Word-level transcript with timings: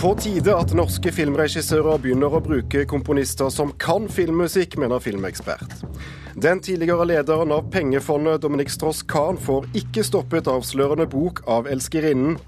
På 0.00 0.14
tide 0.16 0.54
at 0.56 0.70
norske 0.72 1.10
filmregissører 1.12 1.98
begynner 2.00 2.32
å 2.32 2.38
bruke 2.40 2.86
komponister 2.88 3.50
som 3.52 3.74
kan 3.76 4.06
filmmusikk, 4.08 4.78
mener 4.80 5.02
filmekspert. 5.04 5.82
Den 6.40 6.62
tidligere 6.64 7.04
lederen 7.04 7.52
av 7.52 7.66
pengefondet, 7.74 8.40
Dominic 8.40 8.72
Strauss-Kahn, 8.72 9.36
får 9.36 9.66
ikke 9.76 10.04
stoppet 10.08 10.48
avslørende 10.48 11.04
bok 11.04 11.42
av 11.44 11.68
elskerinnen. 11.68 12.38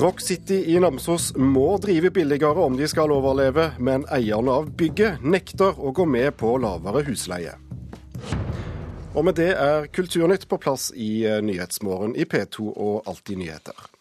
Rock 0.00 0.24
City 0.24 0.62
i 0.72 0.78
Namsos 0.80 1.34
må 1.36 1.66
drive 1.84 2.08
billigere 2.16 2.64
om 2.64 2.80
de 2.80 2.88
skal 2.88 3.12
overleve, 3.12 3.68
men 3.76 4.08
eierne 4.08 4.56
av 4.62 4.72
bygget 4.80 5.20
nekter 5.20 5.76
å 5.76 5.92
gå 5.92 6.08
med 6.08 6.38
på 6.40 6.54
lavere 6.56 7.04
husleie. 7.10 7.52
Og 9.12 9.28
med 9.28 9.36
det 9.36 9.52
er 9.60 9.92
Kulturnytt 9.92 10.48
på 10.48 10.56
plass 10.56 10.88
i 10.96 11.12
eh, 11.28 11.44
Nyhetsmorgen 11.44 12.16
i 12.16 12.24
P2 12.24 12.72
og 12.72 13.08
Alltid 13.12 13.44
nyheter. 13.44 13.97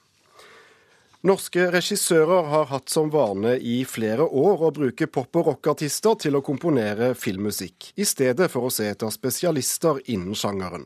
Norske 1.26 1.64
regissører 1.74 2.44
har 2.52 2.68
hatt 2.70 2.92
som 2.94 3.08
vane 3.10 3.56
i 3.58 3.80
flere 3.90 4.28
år 4.28 4.68
å 4.68 4.70
bruke 4.70 5.08
pop- 5.10 5.40
og 5.40 5.48
rockartister 5.48 6.14
til 6.22 6.38
å 6.38 6.44
komponere 6.46 7.16
filmmusikk, 7.18 7.94
i 7.98 8.06
stedet 8.06 8.52
for 8.54 8.68
å 8.68 8.70
se 8.74 8.86
etter 8.92 9.10
spesialister 9.10 9.98
innen 10.14 10.38
sjangeren. 10.38 10.86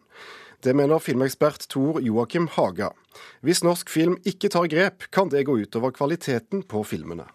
Det 0.63 0.71
mener 0.77 1.03
filmekspert 1.03 1.67
Tor 1.67 1.99
Joakim 1.99 2.47
Haga. 2.55 2.93
Hvis 3.43 3.63
norsk 3.65 3.89
film 3.91 4.15
ikke 4.23 4.47
tar 4.53 4.69
grep, 4.71 5.09
kan 5.11 5.27
det 5.27 5.43
gå 5.49 5.57
utover 5.65 5.91
kvaliteten 5.91 6.63
på 6.63 6.85
filmene. 6.87 7.25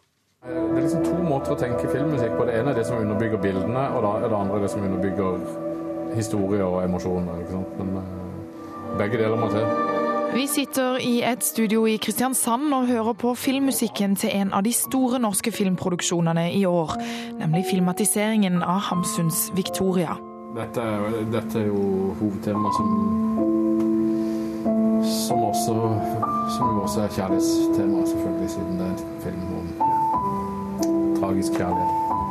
Det 0.47 0.55
er 0.57 0.87
liksom 0.87 1.05
to 1.05 1.19
måter 1.27 1.53
å 1.53 1.59
tenke 1.61 1.91
filmmusikk 1.91 2.33
på. 2.39 2.47
Det 2.49 2.55
ene 2.57 2.73
er 2.73 2.81
det 2.81 2.87
som 2.89 3.03
underbygger 3.03 3.43
bildene, 3.43 3.85
og 3.93 4.07
det 4.25 4.33
andre 4.41 4.57
er 4.57 4.65
det 4.65 4.73
som 4.73 4.87
underbygger 4.89 6.17
historie 6.17 6.65
og 6.65 6.81
emosjoner. 6.87 7.45
Men 7.77 8.01
uh, 8.01 8.97
begge 8.97 9.21
deler 9.21 9.37
må 9.37 9.51
til. 9.53 9.96
Vi 10.37 10.47
sitter 10.47 10.99
i 11.01 11.23
et 11.25 11.45
studio 11.45 11.87
i 11.89 11.95
Kristiansand 11.97 12.69
og 12.77 12.91
hører 12.91 13.15
på 13.17 13.31
filmmusikken 13.41 14.19
til 14.21 14.35
en 14.37 14.51
av 14.53 14.67
de 14.67 14.73
store 14.77 15.17
norske 15.23 15.49
filmproduksjonene 15.49 16.51
i 16.53 16.67
år, 16.69 16.93
nemlig 17.39 17.63
filmatiseringen 17.71 18.59
av 18.61 18.83
Hamsuns 18.91 19.47
Victoria. 19.57 20.19
Dette, 20.59 20.85
dette 21.33 21.63
er 21.63 21.71
jo 21.71 22.13
hovedtema 22.21 22.75
som, 22.77 22.93
som, 25.09 25.41
også, 25.49 25.79
som 26.59 26.85
også 26.85 27.07
er 27.07 27.17
kjærlighetstema, 27.17 28.05
selvfølgelig, 28.13 28.51
siden 28.59 28.81
det 28.83 28.91
er 28.91 28.93
en 28.93 29.21
film 29.25 29.49
om 29.63 31.17
tragisk 31.17 31.57
kjærlighet. 31.57 32.26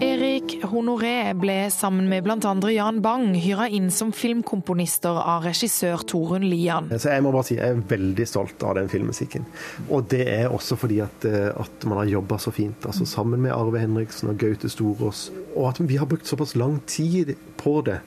Erik 0.00 0.54
Honoré 0.64 1.34
ble 1.36 1.66
sammen 1.68 2.06
med 2.08 2.24
bl.a. 2.24 2.70
Jan 2.72 3.00
Bang 3.04 3.34
hyra 3.36 3.66
inn 3.68 3.90
som 3.92 4.14
filmkomponister 4.16 5.18
av 5.20 5.44
regissør 5.44 6.00
Torunn 6.08 6.46
Lian. 6.48 6.88
Så 6.96 7.12
jeg 7.12 7.24
må 7.24 7.32
bare 7.34 7.48
si 7.50 7.58
jeg 7.58 7.74
er 7.74 7.82
veldig 7.90 8.26
stolt 8.28 8.64
av 8.64 8.78
den 8.78 8.88
filmmusikken. 8.88 9.44
Og 9.92 10.08
det 10.08 10.24
er 10.32 10.48
også 10.48 10.78
fordi 10.80 11.02
at, 11.04 11.28
eh, 11.28 11.50
at 11.52 11.84
man 11.90 12.00
har 12.00 12.14
jobba 12.14 12.40
så 12.40 12.54
fint. 12.54 12.88
altså 12.88 13.04
Sammen 13.04 13.44
med 13.44 13.52
Arve 13.52 13.84
Henriksen 13.84 14.32
og 14.32 14.40
Gaute 14.40 14.72
Storås. 14.72 15.28
Og 15.52 15.68
at 15.74 15.84
vi 15.84 16.00
har 16.00 16.08
brukt 16.08 16.26
såpass 16.26 16.56
lang 16.56 16.80
tid 16.86 17.36
på 17.60 17.80
det, 17.84 18.00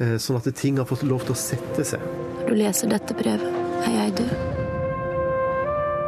eh, 0.00 0.16
sånn 0.16 0.40
at 0.40 0.48
ting 0.56 0.80
har 0.80 0.88
fått 0.88 1.04
lov 1.04 1.28
til 1.28 1.36
å 1.36 1.42
sette 1.44 1.84
seg. 1.84 2.00
Når 2.40 2.48
du 2.48 2.60
leser 2.64 2.88
dette 2.88 3.20
brevet, 3.20 3.52
er 3.84 3.98
jeg 4.00 4.20
død. 4.22 4.53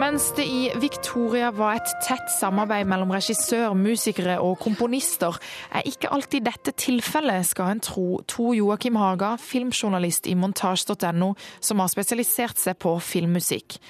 Mens 0.06 0.28
det 0.36 0.44
i 0.46 0.68
Victoria 0.78 1.48
var 1.50 1.80
et 1.80 1.88
tett 2.04 2.28
samarbeid 2.30 2.86
mellom 2.86 3.10
regissør, 3.10 3.72
musikere 3.74 4.36
og 4.38 4.60
komponister, 4.62 5.34
er 5.74 5.88
ikke 5.90 6.12
alltid 6.14 6.44
dette 6.46 6.70
tilfellet, 6.78 7.48
skal 7.48 7.72
en 7.72 7.82
tro 7.82 8.20
Tor 8.30 8.52
Joakim 8.54 8.94
Haga, 9.00 9.32
filmjournalist 9.42 10.28
i 10.30 10.36
montasj.no, 10.38 11.32
som 11.58 11.82
har 11.82 11.90
spesialisert 11.90 12.62
seg 12.62 12.78
på 12.86 12.92
filmmusikk. 13.02 13.80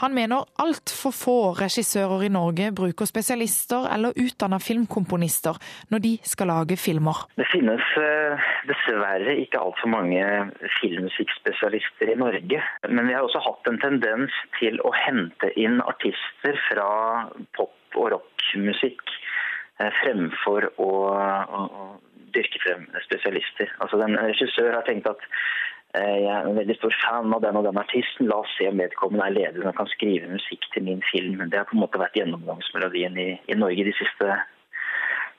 Han 0.00 0.14
mener 0.16 0.46
altfor 0.62 1.12
få 1.12 1.36
regissører 1.58 2.24
i 2.24 2.30
Norge 2.32 2.70
bruker 2.76 3.08
spesialister 3.08 3.84
eller 3.92 4.16
utdanna 4.16 4.56
filmkomponister 4.62 5.58
når 5.92 6.04
de 6.06 6.12
skal 6.24 6.48
lage 6.48 6.78
filmer. 6.80 7.26
Det 7.36 7.44
finnes 7.52 7.84
eh, 8.00 8.46
dessverre 8.70 9.36
ikke 9.42 9.60
altfor 9.60 9.92
mange 9.92 10.24
filmmusikkspesialister 10.78 12.14
i 12.14 12.18
Norge. 12.20 12.62
Men 12.88 13.10
vi 13.10 13.16
har 13.16 13.26
også 13.26 13.42
hatt 13.44 13.68
en 13.68 13.80
tendens 13.82 14.40
til 14.56 14.80
å 14.80 14.94
hente 14.96 15.52
inn 15.60 15.82
artister 15.84 16.56
fra 16.70 16.90
pop- 17.58 17.76
og 18.00 18.12
rockmusikk 18.14 19.02
eh, 19.82 19.90
fremfor 20.00 20.70
å, 20.80 20.90
å, 21.12 21.64
å 21.66 21.88
dyrke 22.34 22.62
frem 22.64 22.86
spesialister. 23.04 23.72
Altså 23.82 24.00
En 24.06 24.16
regissør 24.16 24.72
har 24.78 24.86
tenkt 24.88 25.10
at 25.10 25.28
jeg 25.94 26.26
er 26.30 26.46
en 26.46 26.54
veldig 26.54 26.76
stor 26.78 26.94
fan 27.02 27.34
av 27.34 27.42
den 27.42 27.56
og 27.58 27.64
den 27.66 27.78
artisten. 27.80 28.28
La 28.30 28.38
oss 28.44 28.52
se 28.54 28.68
om 28.70 28.78
vedkommende 28.78 29.26
er 29.26 29.34
ledig 29.34 29.64
og 29.66 29.74
kan 29.74 29.90
skrive 29.90 30.30
musikk 30.30 30.68
til 30.74 30.86
min 30.86 31.02
film. 31.10 31.42
Det 31.50 31.58
har 31.58 31.66
på 31.66 31.74
en 31.74 31.82
måte 31.82 31.98
vært 31.98 32.14
gjennomgangsmelodien 32.18 33.18
i, 33.18 33.30
i 33.50 33.58
Norge 33.58 33.88
de 33.88 33.94
siste 33.98 34.36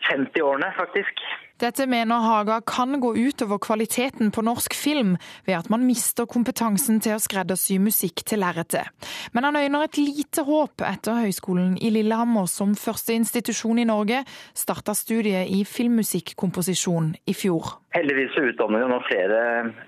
50 0.09 0.44
årene, 0.44 0.73
faktisk. 0.75 1.23
Dette 1.61 1.85
mener 1.85 2.23
Haga 2.25 2.55
kan 2.66 2.97
gå 2.99 3.11
utover 3.13 3.59
kvaliteten 3.61 4.31
på 4.33 4.41
norsk 4.41 4.73
film, 4.73 5.11
ved 5.45 5.59
at 5.59 5.67
man 5.69 5.83
mister 5.85 6.25
kompetansen 6.25 6.97
til 7.05 7.13
å 7.13 7.22
skreddersy 7.22 7.77
musikk 7.77 8.23
til 8.25 8.41
lerretet. 8.41 8.89
Men 9.35 9.45
han 9.45 9.59
øyner 9.59 9.85
et 9.85 9.99
lite 10.01 10.41
håp 10.47 10.81
etter 10.88 11.19
Høgskolen 11.22 11.75
i 11.77 11.94
Lillehammer, 11.94 12.49
som 12.49 12.73
første 12.73 13.13
institusjon 13.13 13.77
i 13.77 13.85
Norge, 13.85 14.23
starta 14.57 14.97
studiet 14.97 15.53
i 15.53 15.61
filmmusikkomposisjon 15.69 17.13
i 17.29 17.38
fjor. 17.38 17.75
Heldigvis 17.93 18.41
utdanner 18.41 18.81
vi 18.81 18.89
nå 18.89 19.01
flere 19.05 19.41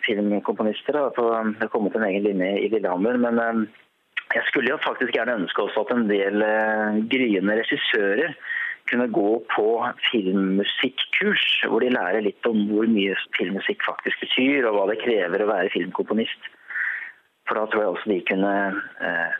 filmkomponister. 0.06 1.00
Det 1.18 1.64
har 1.64 1.74
kommet 1.74 1.98
en 1.98 2.06
egen 2.12 2.28
linje 2.30 2.54
i 2.68 2.70
Lillehammer. 2.70 3.18
men 3.18 3.42
eh, 3.42 3.64
jeg 4.36 4.46
skulle 4.52 4.70
jo 4.76 4.84
faktisk 4.86 5.16
gjerne 5.18 5.42
ønske 5.42 5.66
også 5.66 5.88
at 5.88 5.98
en 5.98 6.06
del 6.10 6.46
eh, 6.46 7.02
gryende 7.10 7.58
regissører 7.64 8.38
kunne 8.94 9.10
gå 9.10 9.30
på 9.50 9.68
filmmusikkurs, 10.12 11.46
hvor 11.68 11.82
de 11.82 11.94
lærer 11.96 12.26
litt 12.26 12.46
om 12.50 12.68
hvor 12.70 12.86
mye 12.90 13.16
filmmusikk 13.38 13.82
faktisk 13.88 14.22
betyr, 14.22 14.68
og 14.70 14.78
hva 14.78 14.90
det 14.92 15.02
krever 15.02 15.44
å 15.44 15.50
være 15.50 15.74
filmkomponist. 15.74 16.52
For 17.50 17.58
da 17.60 17.66
tror 17.68 17.84
jeg 17.84 17.96
også 17.96 18.12
de 18.14 18.20
kunne 18.30 18.54
eh, 19.04 19.34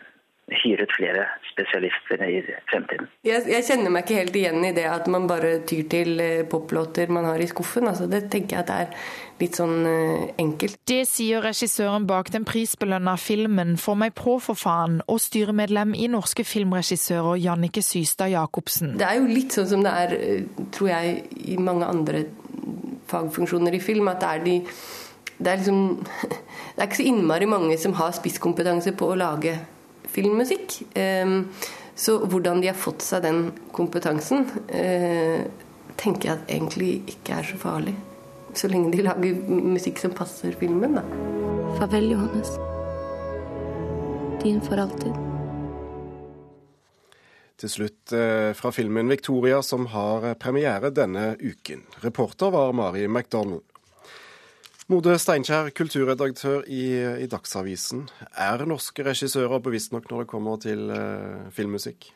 hyret 0.52 0.90
flere 0.92 1.24
spesialister 1.48 2.20
i 2.28 2.40
fremtiden. 2.68 3.08
Jeg, 3.24 3.44
jeg, 3.48 3.64
kjenner 3.64 3.92
meg 3.92 4.04
ikke 4.04 4.18
helt 4.18 4.36
igjen 4.36 4.66
i 4.68 4.72
det 4.76 4.84
at 4.90 5.06
man 5.12 5.28
bare 5.28 5.54
tyr 5.68 5.86
til 5.90 6.20
eh, 6.20 6.42
poplåter 6.50 7.12
man 7.12 7.24
har 7.30 7.40
i 7.40 7.48
skuffen. 7.48 7.88
Altså, 7.88 8.06
det 8.10 8.26
tenker 8.32 8.58
jeg 8.58 8.64
at 8.64 8.68
det 8.68 8.78
er 8.84 9.06
litt 9.40 9.58
sånn 9.58 9.86
uh, 9.88 10.26
enkelt. 10.40 10.76
Det 10.86 11.00
sier 11.08 11.42
regissøren 11.42 12.04
bak 12.06 12.28
den 12.34 12.44
prisbelønna 12.46 13.16
filmen 13.18 13.74
'For 13.80 13.98
meg 13.98 14.14
på, 14.18 14.36
for 14.44 14.58
faen' 14.58 15.00
og 15.08 15.20
styremedlem 15.22 15.94
i 15.96 16.10
Norske 16.12 16.44
filmregissører 16.46 17.40
Jannike 17.40 17.82
Systad 17.82 18.30
Jacobsen. 18.34 18.98
Det 19.00 19.08
er 19.08 19.18
jo 19.18 19.30
litt 19.30 19.56
sånn 19.56 19.70
som 19.72 19.86
det 19.86 19.94
er, 20.04 20.14
eh, 20.18 20.66
tror 20.76 20.92
jeg, 20.92 21.24
i 21.54 21.56
mange 21.56 21.88
andre 21.88 22.26
fagfunksjoner 23.08 23.74
i 23.74 23.80
film. 23.80 24.08
at 24.08 24.20
det 24.20 24.28
er 24.28 24.44
de 24.44 24.62
det 25.34 25.50
er, 25.50 25.56
liksom, 25.56 26.04
det 26.74 26.78
er 26.78 26.86
ikke 26.86 27.02
så 27.02 27.10
innmari 27.10 27.46
mange 27.46 27.78
som 27.78 27.96
har 27.98 28.12
spisskompetanse 28.14 28.92
på 28.94 29.08
å 29.10 29.18
lage 29.18 29.58
filmmusikk. 30.14 30.80
Ehm, 30.98 31.48
så 31.94 32.18
hvordan 32.26 32.62
de 32.62 32.70
har 32.70 32.78
fått 32.78 33.04
seg 33.06 33.22
den 33.22 33.44
kompetansen, 33.74 34.48
eh, 34.68 35.44
tenker 36.00 36.30
jeg 36.30 36.38
at 36.38 36.50
egentlig 36.50 36.92
ikke 37.14 37.38
er 37.38 37.50
så 37.50 37.58
farlig. 37.60 37.94
Så 38.54 38.70
lenge 38.70 38.92
de 38.94 39.02
lager 39.02 39.34
musikk 39.48 39.98
som 40.02 40.14
passer 40.14 40.54
filmen, 40.58 40.98
da. 40.98 41.04
Farvel, 41.78 42.12
Johannes. 42.14 42.54
Din 44.42 44.60
for 44.62 44.78
alltid. 44.78 45.14
Til 47.58 47.70
slutt 47.70 48.12
eh, 48.12 48.50
fra 48.58 48.70
filmen 48.74 49.08
'Victoria', 49.08 49.62
som 49.62 49.86
har 49.86 50.34
premiere 50.34 50.90
denne 50.90 51.36
uken. 51.40 51.86
Reporter 52.02 52.50
var 52.50 52.72
Mari 52.72 53.06
McDonald. 53.08 53.62
Mode 54.92 55.14
Steinkjer, 55.16 55.70
kulturredaktør 55.72 56.66
i, 56.68 56.82
i, 57.24 57.28
Dagsavisen. 57.32 58.02
Er 58.36 58.66
norske 58.68 59.06
regissører 59.06 59.62
bevisst 59.64 59.94
nok 59.94 60.10
når 60.10 60.20
det 60.20 60.28
kommer 60.28 60.58
til 60.60 60.90
uh, 60.92 61.46
filmmusikk? 61.56 62.10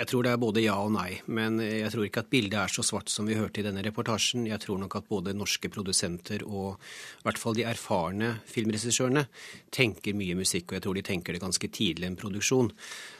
Jeg 0.00 0.08
tror 0.10 0.24
det 0.26 0.32
er 0.32 0.40
både 0.40 0.64
ja 0.64 0.74
og 0.80 0.90
nei, 0.96 1.20
men 1.30 1.60
jeg 1.60 1.92
tror 1.92 2.06
ikke 2.08 2.24
at 2.24 2.30
bildet 2.32 2.56
er 2.58 2.72
så 2.72 2.82
svart 2.82 3.12
som 3.12 3.28
vi 3.28 3.36
hørte 3.38 3.60
i 3.60 3.64
denne 3.66 3.84
reportasjen. 3.84 4.48
Jeg 4.48 4.58
tror 4.64 4.80
nok 4.80 4.96
at 4.98 5.06
både 5.12 5.36
norske 5.36 5.70
produsenter 5.70 6.42
og 6.48 6.80
i 6.80 7.28
hvert 7.28 7.38
fall 7.38 7.54
de 7.58 7.66
erfarne 7.68 8.32
filmregissørene 8.50 9.26
tenker 9.70 10.16
mye 10.16 10.40
musikk, 10.40 10.72
og 10.72 10.78
jeg 10.78 10.86
tror 10.88 10.98
de 10.98 11.04
tenker 11.06 11.36
det 11.36 11.44
ganske 11.44 11.70
tidlig 11.70 12.08
i 12.08 12.10
en 12.10 12.18
produksjon. 12.18 12.72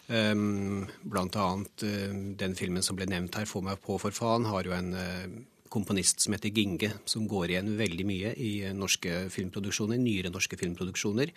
Um, 0.09 0.89
blant 1.05 1.39
annet 1.39 1.87
uh, 1.87 2.19
den 2.41 2.59
filmen 2.59 2.83
som 2.83 2.99
ble 2.99 3.07
nevnt 3.13 3.39
her, 3.39 3.47
'Få 3.47 3.63
meg 3.63 3.79
på 3.85 4.01
for 4.01 4.17
faen', 4.17 4.49
har 4.49 4.65
jo 4.65 4.75
en 4.75 4.95
uh, 4.97 5.39
komponist 5.71 6.25
som 6.25 6.35
heter 6.35 6.53
Ginge, 6.55 6.93
som 7.09 7.29
går 7.31 7.55
igjen 7.55 7.71
veldig 7.79 8.07
mye 8.09 8.33
i 8.41 8.51
norske 8.77 9.29
filmproduksjoner, 9.33 10.01
nyere 10.03 10.33
norske 10.35 10.59
filmproduksjoner. 10.61 11.33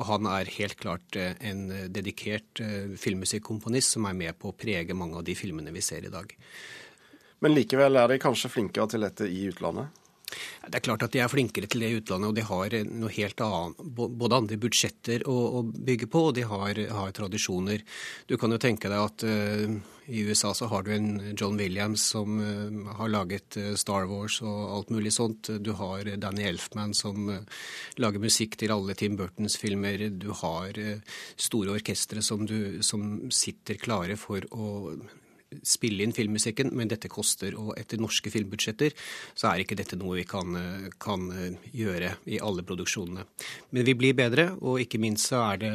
Og 0.00 0.08
han 0.10 0.30
er 0.32 0.54
helt 0.56 0.78
klart 0.80 1.20
eh, 1.20 1.36
en 1.50 1.68
dedikert 1.92 2.64
eh, 2.64 2.96
filmmusikkomponist 3.00 3.96
som 3.96 4.08
er 4.08 4.16
med 4.18 4.40
på 4.40 4.50
å 4.50 4.56
prege 4.56 4.96
mange 4.96 5.20
av 5.20 5.26
de 5.28 5.36
filmene 5.38 5.74
vi 5.74 5.84
ser 5.84 6.08
i 6.08 6.12
dag. 6.12 6.32
Men 7.44 7.52
likevel 7.52 8.00
er 8.00 8.10
de 8.10 8.20
kanskje 8.22 8.52
flinkere 8.52 8.88
til 8.90 9.04
dette 9.04 9.28
i 9.28 9.44
utlandet? 9.50 10.05
Det 10.26 10.80
er 10.80 10.82
klart 10.82 11.04
at 11.06 11.14
de 11.14 11.20
er 11.22 11.30
flinkere 11.30 11.68
til 11.70 11.84
det 11.84 11.88
i 11.92 11.98
utlandet, 12.00 12.28
og 12.32 12.34
de 12.34 12.44
har 12.48 12.74
noe 12.90 13.12
helt 13.14 13.42
annet, 13.46 13.82
både 13.94 14.38
andre 14.40 14.56
budsjetter 14.58 15.22
å, 15.30 15.34
å 15.58 15.60
bygge 15.62 16.08
på, 16.10 16.22
og 16.28 16.32
de 16.34 16.42
har, 16.50 16.80
har, 16.98 17.12
tradisjoner. 17.14 17.84
Du 18.26 18.34
kan 18.40 18.50
jo 18.50 18.58
tenke 18.60 18.90
deg 18.90 18.98
at 18.98 19.22
uh, 19.22 19.76
i 20.10 20.24
USA 20.26 20.50
så 20.54 20.66
har 20.72 20.82
du 20.82 20.90
en 20.96 21.12
John 21.38 21.58
Williams 21.60 22.08
som 22.10 22.40
uh, 22.42 22.90
har 22.98 23.12
laget 23.12 23.58
uh, 23.62 23.70
Star 23.78 24.08
Wars 24.10 24.40
og 24.42 24.64
alt 24.78 24.90
mulig 24.96 25.14
sånt. 25.14 25.52
Du 25.62 25.70
har 25.78 26.10
Danny 26.18 26.48
Elfman 26.50 26.94
som 26.98 27.30
lager 28.02 28.22
musikk 28.22 28.58
til 28.58 28.74
alle 28.74 28.98
Tim 28.98 29.14
Burtons 29.20 29.54
filmer. 29.62 30.08
Du 30.10 30.32
har 30.42 30.74
store 31.38 31.78
orkestre 31.78 32.24
som, 32.26 32.42
som 32.82 33.06
sitter 33.30 33.78
klare 33.78 34.18
for 34.18 34.42
å 34.50 34.98
spille 35.66 36.04
inn 36.04 36.14
filmmusikken, 36.16 36.72
men 36.76 36.90
dette 36.90 37.10
koster. 37.12 37.54
Og 37.58 37.74
etter 37.78 38.00
norske 38.02 38.32
filmbudsjetter 38.32 38.96
så 39.34 39.50
er 39.50 39.62
ikke 39.62 39.78
dette 39.78 39.98
noe 40.00 40.18
vi 40.20 40.26
kan, 40.28 40.56
kan 41.02 41.28
gjøre 41.72 42.16
i 42.26 42.40
alle 42.42 42.66
produksjonene. 42.66 43.26
Men 43.70 43.86
vi 43.86 43.94
blir 43.98 44.18
bedre, 44.18 44.50
og 44.60 44.82
ikke 44.82 45.00
minst 45.02 45.30
så 45.30 45.44
er 45.52 45.62
det 45.62 45.74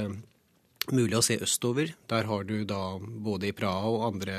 mulig 0.89 1.17
å 1.17 1.23
se 1.23 1.37
østover. 1.43 1.93
Der 2.09 2.27
har 2.29 2.45
du 2.47 2.63
da 2.65 2.97
både 2.99 3.51
i 3.51 3.55
Praha 3.55 3.91
og 3.91 4.05
andre 4.09 4.37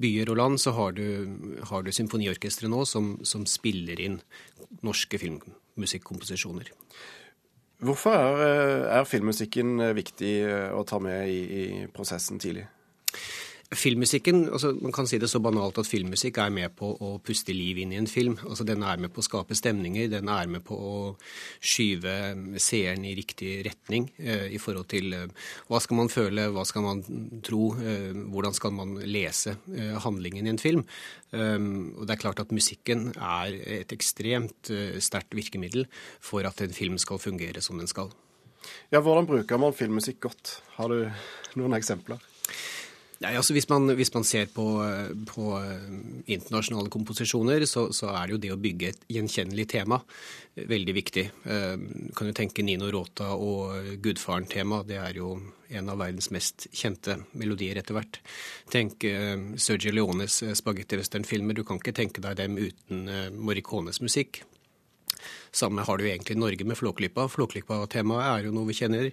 byer 0.00 0.30
og 0.30 0.38
land 0.38 0.62
så 0.62 0.74
har 0.76 0.94
du, 0.94 1.04
har 1.70 1.82
du 1.82 1.92
symfoniorkestre 1.94 2.70
nå 2.70 2.84
som, 2.86 3.16
som, 3.26 3.46
spiller 3.48 4.00
inn 4.00 4.20
norske 4.86 5.18
filmmusikkomposisjoner. 5.18 6.70
Hvorfor 7.82 8.14
er, 8.14 8.86
er, 8.90 9.04
filmmusikken 9.06 9.78
viktig 9.94 10.32
å 10.74 10.82
ta 10.86 10.98
med 11.02 11.30
i, 11.30 11.38
i 11.42 11.64
prosessen 11.94 12.40
tidlig? 12.42 12.66
Filmmusikken, 13.68 14.46
altså 14.48 14.70
Man 14.80 14.94
kan 14.96 15.06
si 15.06 15.18
det 15.20 15.28
så 15.28 15.42
banalt 15.44 15.76
at 15.76 15.86
filmmusikk 15.86 16.38
er 16.40 16.48
med 16.48 16.72
på 16.78 16.88
å 17.04 17.10
puste 17.20 17.52
liv 17.52 17.76
inn 17.82 17.90
i 17.92 17.98
en 18.00 18.06
film. 18.08 18.38
altså 18.48 18.64
Den 18.64 18.82
er 18.82 18.96
med 18.96 19.12
på 19.12 19.20
å 19.20 19.26
skape 19.26 19.54
stemninger, 19.54 20.08
den 20.08 20.28
er 20.32 20.46
med 20.48 20.64
på 20.64 20.72
å 20.72 21.00
skyve 21.60 22.14
seeren 22.56 23.04
i 23.04 23.12
riktig 23.18 23.58
retning 23.66 24.06
eh, 24.16 24.46
i 24.56 24.60
forhold 24.62 24.88
til 24.88 25.12
eh, 25.12 25.26
hva 25.68 25.82
skal 25.84 26.00
man 26.00 26.08
føle, 26.08 26.46
hva 26.48 26.64
skal 26.64 26.86
man 26.86 27.02
tro, 27.44 27.74
eh, 27.76 28.16
hvordan 28.16 28.56
skal 28.56 28.72
man 28.72 28.96
lese 29.04 29.58
eh, 29.76 29.98
handlingen 30.00 30.48
i 30.48 30.54
en 30.54 30.62
film. 30.62 30.86
Um, 31.28 31.92
og 31.98 32.06
det 32.08 32.14
er 32.14 32.22
klart 32.22 32.40
at 32.40 32.56
musikken 32.56 33.10
er 33.12 33.52
et 33.82 33.92
ekstremt 33.92 34.72
eh, 34.72 34.96
sterkt 34.96 35.36
virkemiddel 35.36 35.84
for 36.24 36.48
at 36.48 36.64
en 36.64 36.72
film 36.72 36.96
skal 36.96 37.20
fungere 37.20 37.60
som 37.60 37.76
den 37.76 37.90
skal. 37.90 38.14
Ja, 38.88 39.04
Hvordan 39.04 39.28
bruker 39.28 39.60
man 39.60 39.76
filmmusikk 39.76 40.24
godt? 40.24 40.56
Har 40.80 40.88
du 40.88 41.04
noen 41.60 41.76
eksempler? 41.76 42.24
Nei, 43.18 43.32
altså 43.34 43.54
hvis 43.56 43.66
man, 43.66 43.90
hvis 43.98 44.12
man 44.14 44.22
ser 44.26 44.46
på, 44.54 44.64
på, 45.26 45.46
eh, 45.58 45.86
internasjonale 46.36 46.90
komposisjoner, 46.94 47.64
så, 47.66 47.88
så, 47.90 48.12
er 48.14 48.28
det 48.28 48.36
jo 48.36 48.42
det 48.44 48.52
å 48.54 48.58
bygge 48.62 48.92
et 48.92 49.00
gjenkjennelig 49.10 49.64
tema 49.72 49.98
veldig 50.54 50.94
viktig. 50.94 51.24
Eh, 51.50 51.74
du 51.78 52.12
kan 52.14 52.30
jo 52.30 52.36
tenke 52.38 52.62
Nino 52.62 52.92
Rota 52.94 53.32
og 53.34 53.96
Gudfaren-tema. 54.04 54.84
Det 54.86 55.00
er 55.02 55.18
jo 55.18 55.32
en 55.68 55.90
av 55.90 55.98
verdens 55.98 56.30
mest 56.34 56.68
kjente 56.70 57.18
melodier 57.34 57.80
etter 57.82 57.98
hvert. 57.98 58.20
Tenk 58.70 59.02
Sergio 59.60 59.92
Leones 59.92 60.38
spagetti-western-filmer. 60.62 61.58
Du 61.58 61.64
kan 61.66 61.82
ikke 61.82 61.96
tenke 61.98 62.22
deg 62.24 62.38
dem 62.38 62.54
uten 62.56 63.34
Morricones 63.34 64.00
musikk. 64.00 64.44
Samme 65.50 65.82
har 65.84 65.98
du 65.98 66.06
egentlig 66.06 66.36
i 66.36 66.40
Norge 66.40 66.64
med 66.64 66.78
Flåklypa. 66.78 67.26
Flåklypa-temaet 67.32 68.30
er 68.30 68.48
jo 68.48 68.54
noe 68.54 68.68
vi 68.70 68.78
kjenner. 68.78 69.10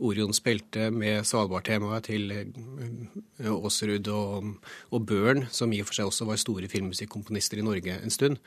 Orions 0.00 0.40
belte 0.40 0.88
med 0.94 1.26
Svalbard-temaet 1.28 2.08
til 2.08 2.32
eh, 2.32 3.48
Aasrud 3.50 4.08
og, 4.14 4.52
og 4.90 5.06
Børn, 5.06 5.44
som 5.52 5.72
i 5.72 5.80
og 5.82 5.90
for 5.90 5.98
seg 5.98 6.10
også 6.10 6.28
var 6.28 6.40
store 6.40 6.70
filmmusikkomponister 6.72 7.60
i 7.60 7.66
Norge 7.66 7.98
en 8.00 8.14
stund. 8.14 8.40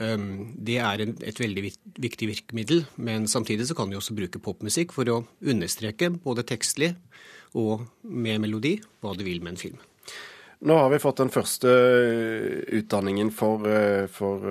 Um, 0.00 0.54
det 0.56 0.78
er 0.80 1.02
et 1.04 1.40
veldig 1.40 1.66
viktig 2.00 2.28
virkemiddel, 2.30 2.86
men 2.96 3.26
samtidig 3.28 3.66
så 3.68 3.76
kan 3.76 3.90
vi 3.90 3.98
også 3.98 4.16
bruke 4.16 4.40
popmusikk 4.40 4.94
for 4.96 5.10
å 5.12 5.18
understreke 5.44 6.08
både 6.22 6.46
tekstlig 6.48 6.94
og 7.58 7.82
med 8.08 8.40
melodi 8.40 8.78
hva 9.02 9.12
du 9.18 9.26
vil 9.26 9.42
med 9.42 9.56
en 9.56 9.60
film. 9.60 9.82
Nå 10.62 10.78
har 10.78 10.88
vi 10.94 11.02
fått 11.02 11.18
den 11.18 11.32
første 11.34 11.68
eh, 11.68 12.78
utdanningen 12.78 13.34
for, 13.34 13.66
eh, 13.66 14.06
for, 14.06 14.46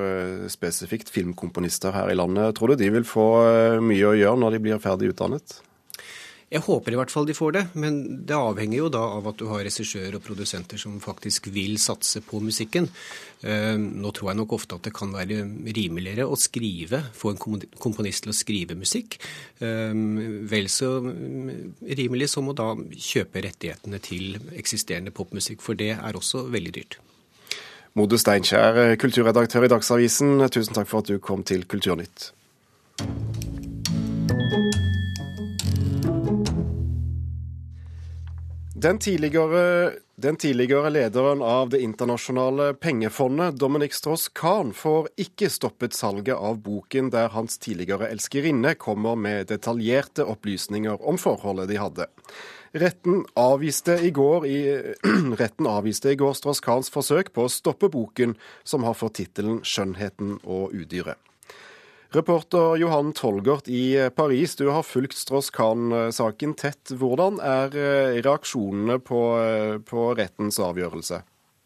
spesifikt 0.51 1.09
filmkomponister 1.09 1.95
her 1.95 2.11
i 2.11 2.19
landet. 2.19 2.59
Tror 2.59 2.75
du 2.75 2.83
de 2.83 2.91
vil 2.99 3.07
få 3.07 3.27
mye 3.81 4.11
å 4.11 4.17
gjøre 4.19 4.41
når 4.43 4.57
de 4.57 4.65
blir 4.67 4.83
ferdig 4.83 5.13
utdannet? 5.15 5.61
Jeg 6.51 6.65
håper 6.65 6.91
i 6.91 6.97
hvert 6.99 7.11
fall 7.13 7.27
de 7.29 7.35
får 7.35 7.53
det, 7.55 7.61
men 7.79 7.99
det 8.27 8.35
avhenger 8.35 8.81
jo 8.81 8.89
da 8.91 9.01
av 9.15 9.29
at 9.29 9.37
du 9.39 9.45
har 9.47 9.61
regissører 9.63 10.17
og 10.17 10.23
produsenter 10.25 10.79
som 10.81 10.97
faktisk 10.99 11.47
vil 11.55 11.77
satse 11.79 12.19
på 12.27 12.41
musikken. 12.43 12.89
Eh, 13.39 13.77
nå 13.79 14.11
tror 14.11 14.33
jeg 14.33 14.39
nok 14.41 14.57
ofte 14.57 14.75
at 14.75 14.83
det 14.83 14.91
kan 14.97 15.13
være 15.15 15.45
rimeligere 15.77 16.25
å 16.27 16.35
skrive, 16.35 17.05
få 17.15 17.31
en 17.31 17.39
komponist 17.79 18.25
til 18.25 18.33
å 18.33 18.35
skrive 18.35 18.75
musikk. 18.75 19.15
Eh, 19.63 19.95
vel 20.51 20.67
så 20.67 20.91
rimelig 20.99 22.33
som 22.33 22.51
å 22.51 22.57
da 22.57 22.73
kjøpe 22.75 23.45
rettighetene 23.47 24.03
til 24.03 24.35
eksisterende 24.51 25.15
popmusikk, 25.15 25.63
for 25.63 25.79
det 25.79 25.93
er 25.95 26.19
også 26.19 26.49
veldig 26.51 26.75
dyrt. 26.81 26.99
Mode 27.95 28.19
Steinkjer, 28.19 28.97
kulturredaktør 28.99 29.67
i 29.67 29.71
Dagsavisen, 29.71 30.35
tusen 30.51 30.75
takk 30.75 30.91
for 30.91 30.99
at 30.99 31.11
du 31.11 31.15
kom 31.23 31.47
til 31.47 31.63
Kulturnytt. 31.63 32.33
Den 38.75 38.99
tidligere, 38.99 39.91
den 40.15 40.35
tidligere, 40.35 40.89
lederen 40.89 41.41
av 41.41 41.69
Det 41.69 41.81
internasjonale 41.81 42.73
pengefondet, 42.73 43.55
Dominic 43.59 43.93
Strauss-Kahn, 43.93 44.71
får 44.73 45.09
ikke 45.19 45.49
stoppet 45.51 45.93
salget 45.93 46.37
av 46.39 46.61
boken 46.63 47.09
der 47.11 47.27
hans 47.35 47.59
tidligere 47.59 48.07
elskerinne 48.07 48.77
kommer 48.79 49.19
med 49.19 49.49
detaljerte 49.51 50.23
opplysninger 50.23 51.03
om 51.03 51.19
forholdet 51.19 51.67
de 51.67 51.81
hadde. 51.83 52.07
Retten 52.71 53.25
avviste 53.35 53.97
i 53.99 54.13
går, 54.15 54.47
i, 54.47 54.59
går 56.23 56.37
Strauss-Kahns 56.39 56.93
forsøk 56.93 57.33
på 57.35 57.43
å 57.43 57.51
stoppe 57.51 57.91
boken, 57.91 58.37
som 58.63 58.87
har 58.87 58.95
fått 58.95 59.19
tittelen 59.19 59.59
'Skjønnheten 59.59 60.39
og 60.45 60.71
udyret'. 60.71 61.30
Reporter 62.13 62.75
Johan 62.75 63.13
Tolgert 63.13 63.67
i 63.67 64.09
Paris, 64.15 64.55
du 64.55 64.69
har 64.69 64.83
fulgt 64.83 65.13
Strauss-Kahn-saken 65.15 66.57
tett. 66.59 66.91
Hvordan 66.91 67.37
er 67.39 67.71
eh, 67.71 68.17
reaksjonene 68.19 68.97
på, 68.99 69.21
eh, 69.39 69.77
på 69.79 70.09
rettens 70.19 70.59
avgjørelse? 70.59 71.21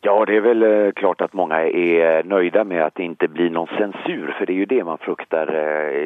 Ja, 0.06 0.13
det 0.30 0.36
er 0.38 0.45
vel 0.45 0.68
eh, 0.68 0.92
klart 1.01 1.24
at 1.25 1.33
mange 1.33 1.63
er 1.65 2.30
nøyde 2.30 2.62
med 2.62 2.83
at 2.86 2.94
det 2.94 3.07
ikke 3.15 3.31
blir 3.33 3.50
noen 3.57 3.74
sensur. 3.74 4.36
For 4.38 4.45
det 4.45 4.53
er 4.53 4.62
jo 4.62 4.69
det 4.75 4.86
man 4.86 5.01
frukter 5.01 5.50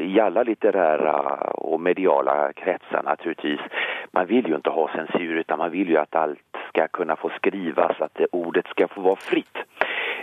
i 0.08 0.16
alle 0.24 0.48
litterære 0.48 1.18
og 1.60 1.76
mediale 1.84 2.38
kretser, 2.64 3.04
naturligvis. 3.04 3.68
Man 4.16 4.32
vil 4.32 4.48
jo 4.48 4.62
ikke 4.64 4.78
ha 4.78 4.88
sensur, 4.96 5.36
men 5.36 5.64
man 5.66 5.76
vil 5.76 5.92
jo 5.98 6.00
at 6.00 6.16
alt 6.16 6.64
skal 6.72 6.88
kunne 6.96 7.20
få 7.20 7.36
skrives, 7.36 8.00
at 8.08 8.24
ordet 8.32 8.72
skal 8.72 8.88
få 8.96 9.04
være 9.04 9.26
fritt. 9.28 9.66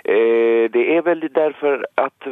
Eh, 0.05 0.71
det 0.71 0.97
är 0.97 1.03
väl 1.03 1.29
därför 1.33 1.87
att 1.95 2.26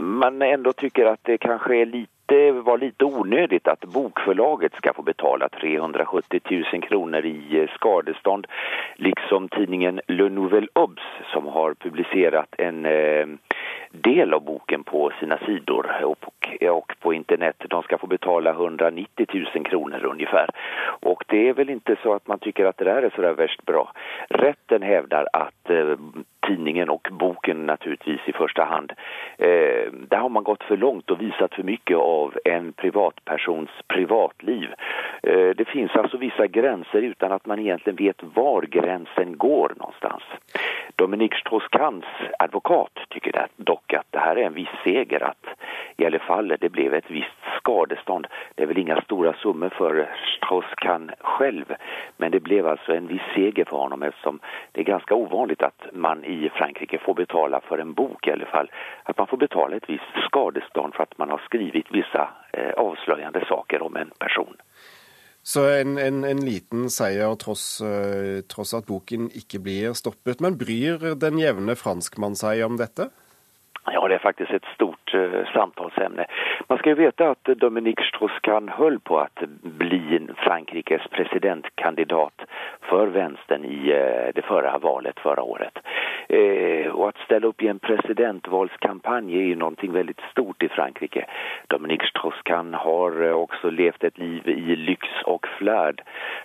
man 0.00 0.42
ändå 0.42 0.72
tycker 0.72 1.06
att 1.06 1.20
det 1.22 1.38
kanske 1.38 1.76
är 1.76 1.86
lite, 1.86 2.52
var 2.52 2.78
lite 2.78 3.04
onödigt 3.04 3.68
att 3.68 3.84
bokförlaget 3.84 4.74
ska 4.74 4.92
få 4.92 5.02
betala 5.02 5.48
370 5.48 6.40
000 6.72 6.82
kronor 6.82 7.24
i 7.26 7.60
eh, 7.60 7.68
skadestånd. 7.74 8.46
Liksom 8.96 9.48
tidningen 9.48 10.00
Le 10.06 10.28
Nouvel 10.28 10.68
Obs 10.72 11.02
som 11.32 11.46
har 11.46 11.74
publicerat 11.74 12.54
en 12.58 12.86
eh, 12.86 13.26
del 13.90 14.34
av 14.34 14.44
boken 14.44 14.84
på 14.84 15.12
sina 15.20 15.38
sidor 15.38 16.04
och 16.70 16.94
på 17.00 17.14
internet. 17.14 17.56
De 17.68 17.82
ska 17.82 17.98
få 17.98 18.06
betala 18.06 18.50
190 18.50 19.26
000 19.54 19.64
kronor 19.64 20.04
ungefär. 20.04 20.50
Och 21.00 21.24
det 21.26 21.48
är 21.48 21.52
väl 21.52 21.70
inte 21.70 21.96
så 22.02 22.14
att 22.14 22.26
man 22.26 22.38
tycker 22.38 22.64
att 22.64 22.76
det 22.76 22.84
där 22.84 23.02
är 23.02 23.12
så 23.14 23.22
där 23.22 23.32
värst 23.32 23.64
bra. 23.64 23.92
Rätten 24.28 24.82
hävdar 24.82 25.26
att 25.32 25.70
eh, 25.70 25.96
tidningen 26.46 26.88
och 26.88 27.08
boken 27.10 27.66
naturligtvis 27.66 28.20
i 28.26 28.32
första 28.32 28.64
hand. 28.64 28.92
Eh, 29.38 29.92
där 29.92 30.16
har 30.16 30.28
man 30.28 30.44
gått 30.44 30.62
för 30.62 30.76
långt 30.76 31.10
och 31.10 31.20
visat 31.20 31.54
för 31.54 31.62
mycket 31.62 31.96
av 31.96 32.38
en 32.44 32.72
privatpersons 32.72 33.70
privatliv. 33.88 34.68
Eh, 35.22 35.50
det 35.56 35.68
finns 35.68 35.96
alltså 35.96 36.16
vissa 36.16 36.46
gränser 36.46 37.02
utan 37.02 37.32
att 37.32 37.46
man 37.46 37.58
egentligen 37.58 37.96
vet 37.96 38.22
var 38.34 38.62
gränsen 38.62 39.38
går 39.38 39.72
någonstans. 39.76 40.22
Dominik 40.96 41.34
Strauss-Kahns 41.34 42.04
advokat 42.38 42.98
tycker 43.08 43.32
dock 43.56 43.92
att 43.92 44.06
det 44.10 44.18
här 44.18 44.36
är 44.36 44.46
en 44.46 44.54
viss 44.54 44.74
seger 44.84 45.22
att 45.22 45.46
i 45.96 46.06
alla 46.06 46.18
fall 46.18 46.56
det 46.60 46.68
blev 46.68 46.94
ett 46.94 47.10
visst 47.10 47.38
skadestånd. 47.56 48.26
Det 48.54 48.62
är 48.62 48.66
väl 48.66 48.78
inga 48.78 49.00
stora 49.00 49.32
summor 49.32 49.68
för 49.68 50.08
Strauss-Kahn 50.36 51.10
själv 51.20 51.74
men 52.16 52.30
det 52.30 52.40
blev 52.40 52.66
alltså 52.66 52.92
en 52.92 53.06
viss 53.06 53.22
seger 53.34 53.64
för 53.64 53.76
honom 53.76 54.02
eftersom 54.02 54.40
det 54.72 54.80
är 54.80 54.84
ganska 54.84 55.14
ovanligt 55.14 55.62
att 55.62 55.86
man 55.92 56.24
i 56.24 56.50
Frankrike 56.54 56.98
får 56.98 57.14
betala 57.14 57.60
för 57.60 57.78
en 57.78 57.94
bok 57.94 58.26
i 58.26 58.32
alla 58.32 58.46
fall. 58.46 58.70
Att 59.02 59.18
man 59.18 59.26
får 59.26 59.36
betala 59.36 59.76
ett 59.76 59.88
visst 59.90 60.26
skadestånd 60.26 60.94
för 60.94 61.02
att 61.02 61.18
man 61.18 61.30
har 61.30 61.38
skrivit 61.38 61.86
vissa 61.90 62.28
eh, 62.52 62.70
avslöjande 62.70 63.44
saker 63.48 63.82
om 63.82 63.96
en 63.96 64.10
person. 64.18 64.56
Så 65.42 65.68
en, 65.68 65.98
en, 65.98 66.24
en 66.24 66.44
liten 66.44 66.90
seier 66.90 67.34
tross, 67.34 67.80
uh, 67.80 68.40
tross, 68.40 68.74
at 68.74 68.84
boken 68.86 69.30
ikke 69.32 69.62
blir 69.64 69.94
stoppet. 69.96 70.42
Men 70.44 70.58
bryr 70.60 71.14
den 71.16 71.38
jevne 71.40 71.76
franskmann 71.76 72.36
seg 72.36 72.60
om 72.66 72.76
dette? 72.76 73.08
Ja, 73.92 74.08
det 74.08 74.14
er 74.14 74.24
faktisk 74.24 74.52
et 74.52 74.66
stort 74.74 75.14
uh, 75.14 75.44
samtalsämne. 75.52 76.26
Man 76.68 76.78
skal 76.78 76.94
jo 76.94 77.02
veta 77.02 77.30
at 77.34 77.50
Dominique 77.60 78.04
Strauss-Kahn 78.04 78.68
höll 78.68 78.98
på 79.00 79.20
å 79.20 79.48
bli 79.62 80.20
Frankrikes 80.44 81.06
presidentkandidat 81.10 82.44
for 82.88 83.06
vänstern 83.06 83.64
i 83.64 83.92
uh, 83.92 84.32
det 84.34 84.42
förra 84.42 84.78
valet 84.78 85.20
förra 85.20 85.42
året. 85.42 85.78
Uh, 86.32 86.92
og 86.94 87.06
å 87.08 87.12
stille 87.24 87.48
opp 87.48 87.62
i 87.62 87.70
en 87.72 87.78
presidentvalskampanj 87.78 89.36
er 89.36 89.46
ju 89.52 89.56
någonting 89.56 89.92
väldigt 89.92 90.20
stort 90.30 90.62
i 90.62 90.68
Frankrike. 90.68 91.24
Dominique 91.68 92.06
Strauss-Kahn 92.12 92.74
har 92.74 93.22
også 93.32 93.70
levt 93.70 94.04
et 94.04 94.18
liv 94.18 94.48
i 94.48 94.76
lyx 94.76 95.08
og 95.24 95.46
flärd. 95.58 96.02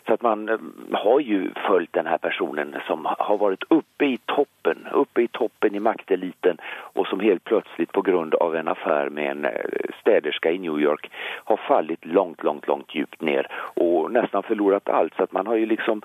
Så 0.08 0.14
att 0.14 0.22
man 0.22 0.50
eh, 0.50 0.58
har 0.92 1.20
ju 1.20 1.52
följt 1.68 1.94
den 1.94 2.06
här 2.06 2.18
personen 2.18 2.76
som 2.88 3.08
har 3.20 3.38
vært 3.38 3.64
oppe 3.68 4.06
i 4.06 4.18
toppen, 4.26 4.88
uppe 4.92 5.22
i 5.22 5.28
toppen 5.28 5.76
i 5.76 5.80
makteliten 5.80 6.60
og 6.94 7.08
som 7.08 7.22
helt 7.34 7.44
plötsligt 7.44 7.92
på 7.92 8.02
grund 8.02 8.36
av 8.36 8.56
en 8.56 8.68
affär 8.68 9.10
med 9.10 9.32
en 9.32 9.46
eh, 9.46 9.52
städerska 10.02 10.52
i 10.52 10.60
New 10.60 10.80
York 10.80 11.12
har 11.44 11.58
fallit 11.58 12.06
långt, 12.06 12.44
långt, 12.44 12.68
långt 12.68 12.96
djupt 12.96 13.22
ner 13.22 13.48
och 13.75 14.12
nästan 14.12 14.44
förlorat 14.44 14.90
allt. 14.90 15.13
Så 15.16 15.24
att 15.24 15.32
man 15.32 15.48
har 15.48 15.56
ju 15.56 15.66
liksom 15.66 16.02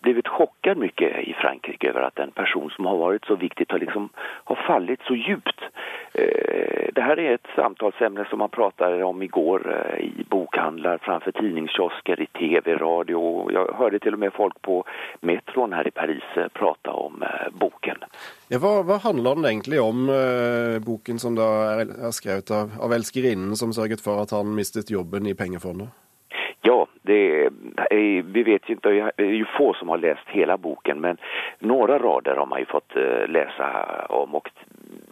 blivit 0.00 0.28
chockad 0.28 0.76
mycket 0.76 1.18
i 1.18 1.32
Frankrike 1.32 1.88
över 1.88 2.02
att 2.02 2.18
en 2.18 2.30
person 2.30 2.70
som 2.70 2.86
har 2.86 2.96
varit 2.96 3.24
så 3.24 3.36
viktig 3.36 3.66
har, 3.68 3.78
liksom, 3.78 4.08
har 4.18 4.56
fallit 4.66 5.00
så 5.06 5.14
djupt. 5.14 5.60
Eh, 6.12 6.88
det 6.94 7.00
här 7.00 7.18
är 7.18 7.34
ett 7.34 7.46
samtalsämne 7.56 8.24
som 8.30 8.38
man 8.38 8.48
pratade 8.48 9.04
om 9.04 9.22
igår 9.22 9.60
eh, 9.76 10.04
i 10.04 10.24
bokhandlar, 10.30 10.98
framför 11.02 11.32
tidningskiosker, 11.32 12.20
i 12.20 12.26
tv, 12.26 12.74
radio. 12.76 13.50
Jag 13.52 13.74
hörde 13.74 13.98
till 13.98 14.12
och 14.12 14.18
med 14.18 14.32
folk 14.32 14.62
på 14.62 14.84
metron 15.20 15.72
här 15.72 15.88
i 15.88 15.90
Paris 15.90 16.24
eh, 16.36 16.48
prata 16.48 16.90
om 16.90 17.24
boken. 17.52 17.96
Ja, 18.48 18.58
hva, 18.58 18.82
vad 18.82 19.00
handler 19.00 19.34
den 19.34 19.44
egentlig 19.44 19.80
om, 19.80 20.06
boken 20.86 21.18
som 21.18 21.34
da 21.34 21.46
er, 21.80 21.86
er 22.06 22.10
skrevet 22.10 22.50
av, 22.50 22.72
av 22.80 22.92
elskerinnen 22.92 23.56
som 23.56 23.72
sørget 23.72 24.02
for 24.02 24.22
at 24.22 24.34
han 24.34 24.54
mistet 24.54 24.90
jobben 24.90 25.26
i 25.26 25.34
pengefondet? 25.34 25.94
Det 27.10 27.44
är, 27.90 28.22
vi 28.22 28.42
vet 28.42 28.68
inte, 28.68 28.88
det 28.88 29.24
är 29.24 29.32
ju 29.32 29.44
få 29.44 29.74
som 29.74 29.88
har 29.88 29.98
läst 29.98 30.28
hela 30.28 30.56
boken 30.56 31.00
men 31.00 31.16
några 31.58 31.98
rader 31.98 32.36
har 32.36 32.46
man 32.46 32.58
ju 32.58 32.66
fått 32.66 32.96
eh, 32.96 33.28
läsa 33.28 33.86
om 34.08 34.34
och 34.34 34.50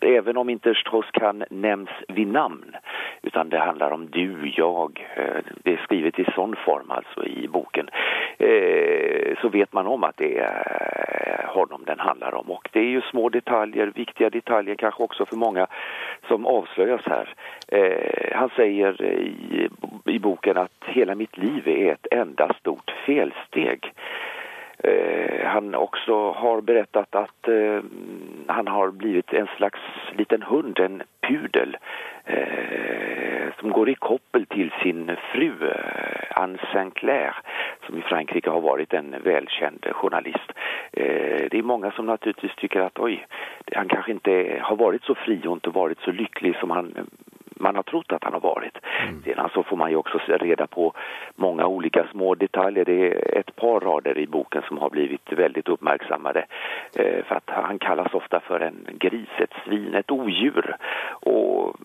även 0.00 0.37
om 0.37 0.50
inte 0.50 0.75
Strauss-Kahn 0.75 1.45
nämns 1.50 1.90
vid 2.09 2.28
namn 2.28 2.76
utan 3.23 3.49
det 3.49 3.59
handlar 3.59 3.90
om 3.90 4.11
du, 4.11 4.52
jag, 4.57 5.07
eh, 5.17 5.43
det 5.62 5.73
är 5.73 5.81
skrivet 5.85 6.19
i 6.19 6.25
sån 6.35 6.57
form 6.57 6.90
alltså 6.90 7.26
i 7.26 7.49
boken 7.49 7.88
eh, 8.38 9.37
så 9.40 9.49
vet 9.49 9.73
man 9.73 9.87
om 9.87 10.05
att 10.05 10.17
det 10.17 10.38
är 10.38 11.47
honom 11.47 11.83
den 11.87 11.99
handlar 11.99 12.35
om 12.35 12.50
och 12.50 12.69
det 12.73 12.81
är 12.81 12.85
ju 12.85 13.00
små 13.00 13.28
detaljer, 13.28 13.93
viktiga 13.95 14.31
detaljer 14.31 14.75
kanske 14.75 15.02
också 15.02 15.26
för 15.26 15.37
många 15.37 15.67
som 16.28 16.47
avslöjas 16.47 17.02
här. 17.07 17.35
Han 18.35 18.50
säger 18.57 19.02
i, 20.05 20.19
boken 20.19 20.57
att 20.57 20.85
hela 20.87 21.14
mitt 21.14 21.37
liv 21.37 21.69
är 21.69 21.93
ett 21.93 22.07
enda 22.11 22.55
stort 22.55 22.90
felsteg. 23.07 23.93
Eh, 24.85 25.47
han 25.47 25.75
också 25.75 26.31
har 26.33 26.61
berättat 26.61 27.15
att 27.15 27.49
eh, 27.49 27.81
han 28.47 28.69
har 28.69 28.91
blivit 28.91 29.33
en 29.33 29.47
slags 29.57 29.81
liten 30.13 30.43
hund, 30.43 30.79
en 30.79 31.03
pudel 31.21 31.77
eh, 32.25 33.49
som 33.61 33.71
går 33.71 33.89
i 33.89 33.95
koppel 33.95 34.47
till 34.47 34.73
sin 34.83 35.17
fru 35.33 35.53
eh, 35.69 36.43
Anne 36.43 36.59
Sinclair 36.73 37.35
som 37.87 37.99
i 37.99 38.03
Frankrike 38.03 38.51
har 38.51 38.61
varit 38.61 38.93
en 38.93 39.15
välkänd 39.25 39.87
journalist. 39.93 40.53
Eh, 40.93 41.49
det 41.51 41.59
är 41.59 41.63
många 41.63 41.91
som 41.91 42.07
naturligtvis 42.07 42.55
tycker 42.57 42.81
att 42.81 42.99
oj, 42.99 43.27
han 43.73 43.89
kanske 43.89 44.13
inte 44.13 44.59
har 44.63 44.77
varit 44.77 45.03
så 45.03 45.15
fri 45.15 45.41
och 45.47 45.53
inte 45.53 45.71
varit 45.71 46.01
så 46.01 46.11
lycklig 46.13 46.57
som 46.57 46.71
han 46.71 46.95
man 47.61 47.77
har 47.77 47.83
trott 47.83 48.12
att 48.12 48.25
han 48.25 48.33
har 48.33 48.41
varit. 48.41 48.79
Mm. 49.03 49.23
Sedan 49.23 49.50
så 49.55 49.62
får 49.62 49.77
man 49.77 49.91
ju 49.91 49.97
också 49.97 50.19
reda 50.27 50.67
på 50.67 50.93
många 51.37 51.67
olika 51.67 52.07
små 52.11 52.35
detaljer. 52.35 52.85
Det 52.85 53.07
är 53.07 53.38
ett 53.38 53.57
par 53.57 53.81
rader 53.81 54.19
i 54.19 54.27
boken 54.27 54.62
som 54.69 54.79
har 54.79 54.91
blivit 54.91 55.33
väldigt 55.33 55.69
uppmärksammade. 55.69 56.47
Eh, 56.97 57.25
för 57.25 57.35
att 57.35 57.50
han 57.50 57.79
kallas 57.79 58.15
ofta 58.15 58.41
för 58.41 58.61
en 58.61 58.87
gris, 58.99 59.29
ett 59.38 59.55
svin, 59.65 59.95
ett 59.95 60.11
odjur. 60.11 60.77
Och 61.11 61.77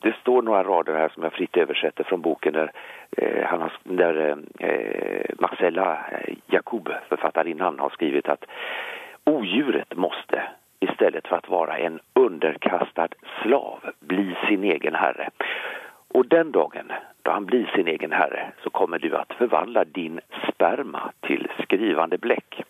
det 0.00 0.14
står 0.20 0.42
några 0.42 0.64
rader 0.64 0.94
här 0.94 1.08
som 1.08 1.22
jag 1.22 1.32
fritt 1.32 1.56
översätter 1.56 2.04
från 2.04 2.20
boken 2.20 2.52
där, 2.52 2.72
eh, 3.16 3.44
han 3.44 3.60
har, 3.60 3.72
där 3.82 4.36
eh, 4.58 5.34
Marcella 5.38 5.98
Jacob, 6.46 6.88
författarinnan, 7.08 7.78
har 7.78 7.90
skrivit 7.90 8.28
att 8.28 8.44
odjuret 9.24 9.96
måste 9.96 10.42
istället 10.80 11.28
för 11.28 11.36
att 11.36 11.48
vara 11.48 11.78
en 11.78 12.00
underkastad 12.14 13.08
slav 13.42 13.78
bli 14.00 14.36
sin 14.48 14.64
egen 14.64 14.94
herre. 14.94 15.30
Och 16.08 16.26
den 16.26 16.52
dagen 16.52 16.92
då 17.22 17.30
han 17.30 17.46
blir 17.46 17.66
sin 17.74 17.88
egen 17.88 18.12
herre 18.12 18.52
så 18.62 18.70
kommer 18.70 18.98
du 18.98 19.16
att 19.16 19.32
förvandla 19.32 19.84
din 19.84 20.20
sperma 20.48 21.12
till 21.20 21.48
skrivande 21.62 22.18
bläck. 22.18 22.62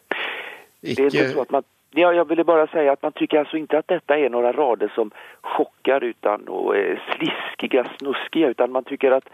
Ikke... 0.81 1.03
Det 1.03 1.03
är 1.03 1.05
inte 1.05 1.29
så 1.29 1.43
att 1.43 1.51
man 1.51 1.63
Ja, 1.99 2.13
jag 2.13 2.29
ville 2.29 2.45
bara 2.45 2.67
säga 2.67 2.93
att 2.93 3.03
man 3.03 3.13
tycker 3.13 3.39
alltså 3.39 3.57
inte 3.57 3.79
att 3.79 3.89
detta 3.89 4.19
är 4.19 4.31
några 4.31 4.53
rader 4.53 4.93
som 4.95 5.11
chockar 5.41 6.05
utan 6.05 6.49
och 6.49 6.77
är 6.77 7.03
sliskiga, 7.15 7.85
snuskiga, 7.99 8.49
utan 8.49 8.73
man 8.73 8.85
tycker 8.85 9.11
att 9.11 9.29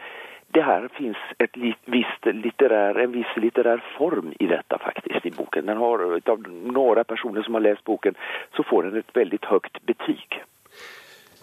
det 0.53 0.63
her 0.63 0.89
finns 0.89 1.17
ett 1.39 1.57
visst 1.85 2.27
litterär, 2.45 2.95
en 2.95 3.13
viss 3.13 3.37
litterär 3.37 3.85
form 3.99 4.33
i 4.39 4.47
detta 4.47 4.79
faktiskt 4.79 5.27
i 5.27 5.31
boken. 5.31 5.67
Den 5.67 5.77
har, 5.77 6.21
av 6.31 6.41
några 6.63 7.05
personer 7.05 7.43
som 7.43 7.55
har 7.55 7.61
läst 7.61 7.85
boken 7.85 8.15
så 8.57 8.63
får 8.63 8.83
den 8.83 8.99
ett 8.99 9.17
väldigt 9.17 9.45
högt 9.45 9.87
betyg. 9.87 10.43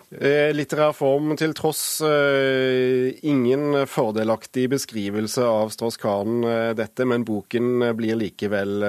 Eh, 0.09 0.49
litterær 0.55 0.93
form 0.97 1.35
til 1.37 1.53
tross 1.53 2.01
eh, 2.01 3.13
ingen 3.29 3.85
fordelaktig 3.87 4.65
beskrivelse 4.69 5.45
av 5.45 5.69
Strauss-Kahn, 5.69 6.43
eh, 6.43 6.71
dette, 6.73 7.05
men 7.05 7.25
boken 7.25 7.85
blir 7.97 8.17
likevel 8.17 8.85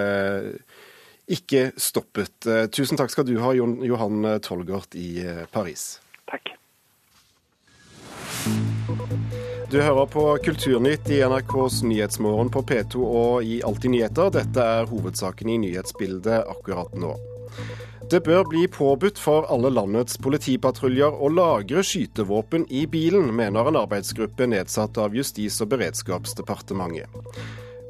ikke 1.30 1.68
stoppet. 1.76 2.48
Tusen 2.74 2.98
takk 2.98 3.12
skal 3.12 3.28
du 3.28 3.36
ha, 3.38 3.52
Johan 3.54 4.40
Tolgert 4.42 4.96
i 4.98 5.22
Paris. 5.52 6.00
Takk. 6.26 6.56
Du 9.70 9.78
hører 9.78 10.06
på 10.06 10.22
Kulturnytt 10.42 11.10
i 11.10 11.20
NRKs 11.22 11.82
Nyhetsmorgen 11.86 12.48
på 12.50 12.62
P2 12.66 13.02
og 13.06 13.44
i 13.46 13.60
Alltid 13.62 13.92
nyheter. 13.92 14.32
Dette 14.34 14.64
er 14.66 14.88
hovedsaken 14.90 15.52
i 15.52 15.58
nyhetsbildet 15.62 16.48
akkurat 16.50 16.96
nå. 16.98 17.12
Det 18.10 18.18
bør 18.26 18.48
bli 18.50 18.64
påbudt 18.66 19.20
for 19.22 19.46
alle 19.46 19.70
landets 19.70 20.18
politipatruljer 20.18 21.14
å 21.14 21.30
lagre 21.30 21.84
skytevåpen 21.86 22.66
i 22.66 22.82
bilen, 22.90 23.30
mener 23.30 23.70
en 23.70 23.78
arbeidsgruppe 23.78 24.50
nedsatt 24.50 24.98
av 24.98 25.14
Justis- 25.14 25.60
og 25.62 25.70
beredskapsdepartementet. 25.76 27.06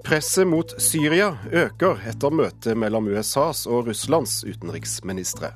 Presset 0.04 0.48
mot 0.52 0.76
Syria 0.76 1.32
øker 1.48 2.04
etter 2.12 2.36
møtet 2.42 2.76
mellom 2.76 3.08
USAs 3.08 3.64
og 3.64 3.88
Russlands 3.88 4.42
utenriksministre. 4.44 5.54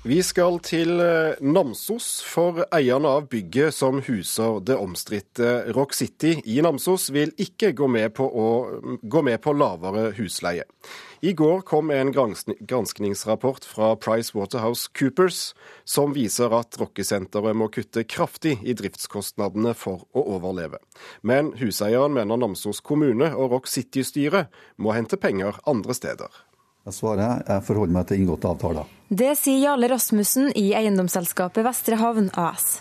Vi 0.00 0.22
skal 0.24 0.54
til 0.64 0.94
eh, 1.04 1.36
Namsos, 1.44 2.22
for 2.24 2.62
eierne 2.72 3.10
av 3.18 3.26
bygget 3.28 3.74
som 3.76 3.98
huser 4.00 4.62
det 4.64 4.78
omstridte 4.80 5.50
Rock 5.76 5.92
City 5.92 6.38
i 6.48 6.56
Namsos, 6.64 7.10
vil 7.12 7.34
ikke 7.36 7.74
gå 7.76 7.84
med 7.84 8.14
på, 8.16 8.24
å, 8.24 8.46
gå 9.04 9.22
med 9.28 9.36
på 9.44 9.52
lavere 9.52 10.06
husleie. 10.16 10.64
I 11.20 11.34
går 11.36 11.60
kom 11.68 11.92
en 11.92 12.14
granskningsrapport 12.16 13.68
fra 13.68 13.92
Price 14.00 14.32
Waterhouse 14.32 14.88
Coopers 14.96 15.50
som 15.84 16.16
viser 16.16 16.48
at 16.56 16.80
rockesenteret 16.80 17.60
må 17.60 17.68
kutte 17.68 18.08
kraftig 18.08 18.56
i 18.64 18.72
driftskostnadene 18.72 19.76
for 19.76 20.08
å 20.16 20.24
overleve. 20.38 20.80
Men 21.20 21.52
huseieren 21.60 22.16
mener 22.16 22.40
Namsos 22.40 22.80
kommune 22.80 23.34
og 23.34 23.52
Rock 23.52 23.68
City-styret 23.68 24.48
må 24.80 24.96
hente 24.96 25.20
penger 25.20 25.60
andre 25.68 25.92
steder. 25.92 26.46
Jeg 26.88 26.96
svarer 26.96 27.42
jeg 27.44 27.64
forholder 27.66 27.92
meg 27.92 28.06
til 28.08 28.22
inngåtte 28.22 28.48
avtaler. 28.48 28.86
Det 29.10 29.34
sier 29.36 29.66
Jarle 29.66 29.90
Rasmussen 29.90 30.48
i 30.56 30.70
eiendomsselskapet 30.78 31.66
Vestre 31.66 31.98
Havn 32.00 32.30
AS. 32.40 32.78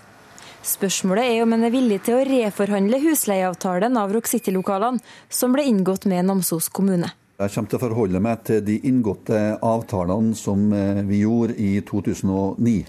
Spørsmålet 0.64 1.28
er 1.34 1.44
om 1.44 1.56
en 1.56 1.66
er 1.68 1.74
villig 1.74 2.02
til 2.06 2.20
å 2.20 2.24
reforhandle 2.28 3.00
husleieavtalen 3.04 3.98
av 4.00 4.14
Rock 4.16 4.28
City-lokalene 4.32 5.04
som 5.32 5.56
ble 5.56 5.66
inngått 5.68 6.08
med 6.12 6.28
Namsos 6.28 6.70
kommune. 6.72 7.12
Jeg 7.40 7.54
kommer 7.54 7.72
til 7.72 7.80
å 7.80 7.84
forholde 7.84 8.24
meg 8.24 8.42
til 8.48 8.64
de 8.68 8.80
inngåtte 8.88 9.40
avtalene 9.64 10.36
som 10.36 10.66
eh, 10.76 11.04
vi 11.08 11.22
gjorde 11.24 11.56
i 11.60 11.70
2009. 11.88 12.82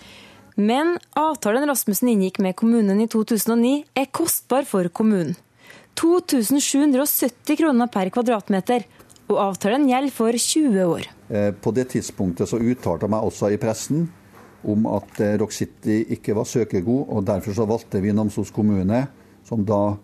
Men 0.59 0.97
avtalen 1.19 1.67
Rasmussen 1.71 2.11
inngikk 2.11 2.40
med 2.43 2.59
kommunen 2.59 3.02
i 3.02 3.07
2009 3.11 3.76
er 3.99 4.11
kostbar 4.14 4.67
for 4.67 4.90
kommunen. 4.95 5.38
2770 5.99 7.59
kroner 7.59 7.90
per 7.93 8.11
kvadratmeter 8.14 8.87
og 9.30 9.40
avtalen 9.44 9.88
gjelder 9.88 10.14
for 10.14 10.37
20 10.37 10.84
år. 10.84 11.08
Eh, 11.28 11.50
på 11.54 11.72
det 11.76 11.88
tidspunktet 11.94 12.50
så 12.50 12.60
uttalte 12.60 13.06
jeg 13.06 13.14
meg 13.14 13.26
også 13.26 13.50
i 13.54 13.60
pressen 13.60 14.06
om 14.68 14.87
at 14.90 15.20
eh, 15.22 15.37
Rock 15.40 15.56
City 15.56 16.02
ikke 16.16 16.37
var 16.37 16.49
søkegod, 16.49 17.08
og 17.08 17.26
derfor 17.28 17.56
så 17.56 17.68
valgte 17.68 18.02
vi 18.04 18.14
Namsos 18.14 18.52
kommune, 18.54 19.06
som 19.49 19.64
da 19.66 19.96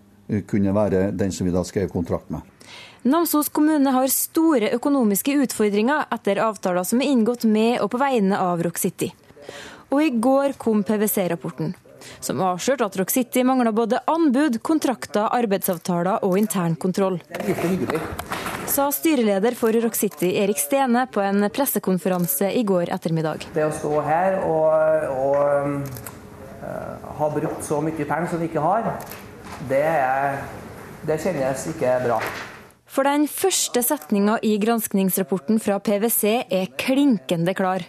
kunne 0.51 0.73
være 0.75 1.13
den 1.15 1.31
som 1.31 1.47
vi 1.47 1.53
da 1.55 1.61
skrev 1.63 1.87
kontrakt 1.93 2.33
med. 2.35 2.43
Namsos 3.07 3.49
kommune 3.55 3.93
har 3.95 4.09
store 4.11 4.73
økonomiske 4.75 5.37
utfordringer 5.45 6.09
etter 6.11 6.41
avtaler 6.43 6.83
som 6.83 6.99
er 6.99 7.13
inngått 7.13 7.45
med 7.47 7.79
og 7.85 7.93
på 7.93 8.01
vegne 8.03 8.41
av 8.43 8.65
Rock 8.67 8.81
City. 8.83 9.13
Og 9.95 10.03
i 10.03 10.09
går 10.11 10.57
kom 10.59 10.83
PwC-rapporten, 10.83 11.77
som 12.19 12.43
avslørte 12.43 12.89
at 12.89 12.99
Rock 12.99 13.15
City 13.15 13.45
mangla 13.47 13.71
både 13.71 14.03
anbud, 14.11 14.59
kontrakter, 14.67 15.29
arbeidsavtaler 15.31 16.27
og 16.27 16.35
internkontroll. 16.41 17.21
Sa 18.67 18.89
styreleder 18.93 19.55
for 19.55 19.73
Rock 19.73 19.95
City, 19.95 20.33
Erik 20.37 20.59
Stene, 20.59 21.07
på 21.07 21.23
en 21.23 21.47
pressekonferanse 21.55 22.51
i 22.59 22.65
går 22.67 22.91
ettermiddag. 22.93 23.47
Det 23.55 23.65
å 23.65 23.73
stå 23.73 24.01
her 24.05 24.41
og, 24.43 25.07
og 25.15 25.87
uh, 26.61 27.07
ha 27.21 27.29
brukt 27.33 27.63
så 27.65 27.79
mye 27.85 27.97
penger 27.97 28.33
som 28.33 28.43
vi 28.43 28.51
ikke 28.51 28.65
har, 28.65 28.91
det, 29.71 29.87
det 31.07 31.19
kjennes 31.23 31.67
ikke 31.73 31.95
bra. 32.05 32.21
For 32.91 33.07
den 33.07 33.27
første 33.31 33.83
setninga 33.85 34.39
i 34.47 34.57
granskningsrapporten 34.63 35.61
fra 35.63 35.79
PwC 35.85 36.25
er 36.45 36.73
klinkende 36.81 37.55
klar. 37.57 37.85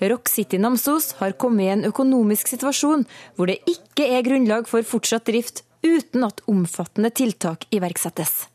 Rock 0.00 0.28
City 0.28 0.60
Namsos 0.60 1.12
har 1.20 1.36
kommet 1.40 1.66
i 1.66 1.72
en 1.72 1.84
økonomisk 1.88 2.50
situasjon 2.52 3.04
hvor 3.36 3.50
det 3.50 3.60
ikke 3.68 4.08
er 4.16 4.24
grunnlag 4.26 4.68
for 4.70 4.84
fortsatt 4.86 5.28
drift 5.28 5.64
uten 5.82 6.24
at 6.26 6.42
omfattende 6.50 7.10
tiltak 7.10 7.66
iverksettes. 7.74 8.51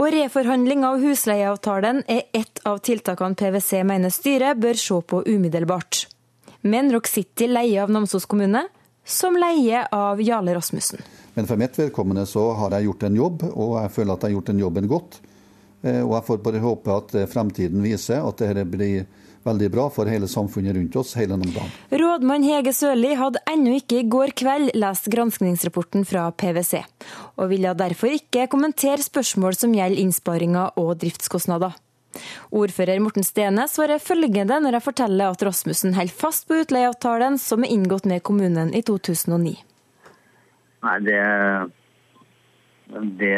Og 0.00 0.08
reforhandling 0.14 0.86
av 0.88 1.00
husleieavtalen 1.02 2.02
er 2.10 2.22
ett 2.32 2.62
av 2.68 2.80
tiltakene 2.84 3.36
PwC 3.36 3.82
mener 3.84 4.12
styret 4.12 4.60
bør 4.60 4.78
se 4.80 5.00
på 5.04 5.22
umiddelbart. 5.26 6.06
Men 6.62 6.92
Rock 6.94 7.10
City 7.10 7.48
leier 7.50 7.82
av 7.84 7.90
Namsos 7.92 8.24
kommune, 8.30 8.64
som 9.04 9.36
leier 9.36 9.88
av 9.92 10.22
Jarle 10.22 10.54
Rasmussen. 10.54 11.02
Men 11.34 11.48
for 11.48 11.60
mitt 11.60 11.78
vedkommende 11.78 12.24
så 12.26 12.52
har 12.56 12.76
jeg 12.76 12.88
gjort 12.88 13.06
en 13.08 13.18
jobb, 13.18 13.44
og 13.52 13.76
jeg 13.80 13.92
føler 13.96 14.14
at 14.14 14.24
jeg 14.24 14.30
har 14.30 14.36
gjort 14.36 14.50
den 14.52 14.62
jobben 14.62 14.88
godt. 14.88 15.18
Eh, 15.82 16.00
og 16.04 16.14
jeg 16.16 16.26
får 16.28 16.42
bare 16.46 16.62
håpe 16.62 16.94
at 16.94 17.14
eh, 17.18 17.28
fremtiden 17.30 17.82
viser 17.84 18.22
at 18.22 18.42
dette 18.42 18.64
blir 18.68 19.06
veldig 19.46 19.68
bra 19.74 19.86
for 19.92 20.10
hele 20.10 20.28
samfunnet 20.30 20.76
rundt 20.76 20.96
oss 21.00 21.14
hele 21.18 21.38
dagen. 21.40 21.70
Rådmann 21.90 22.46
Hege 22.46 22.74
Sørli 22.76 23.14
hadde 23.18 23.42
ennå 23.50 23.76
ikke 23.80 24.00
i 24.00 24.08
går 24.10 24.34
kveld 24.38 24.74
lest 24.78 25.08
granskningsrapporten 25.12 26.06
fra 26.08 26.28
PwC, 26.30 26.82
og 27.36 27.50
ville 27.52 27.74
derfor 27.78 28.14
ikke 28.14 28.48
kommentere 28.52 29.02
spørsmål 29.02 29.58
som 29.58 29.74
gjelder 29.76 30.02
innsparinger 30.02 30.78
og 30.80 30.94
driftskostnader. 31.02 31.74
Ordfører 32.52 33.00
Morten 33.00 33.24
Stene 33.24 33.64
svarer 33.72 34.02
følgende 34.02 34.58
når 34.60 34.76
jeg 34.76 34.84
forteller 34.84 35.32
at 35.32 35.44
Rasmussen 35.46 35.94
holder 35.96 36.12
fast 36.12 36.48
på 36.48 36.60
utleieavtalen 36.60 37.38
som 37.40 37.64
er 37.64 37.72
inngått 37.72 38.08
med 38.08 38.24
kommunen 38.26 38.74
i 38.76 38.82
2009. 38.84 39.54
Nei, 40.82 40.96
det, 41.06 41.20
det 43.20 43.36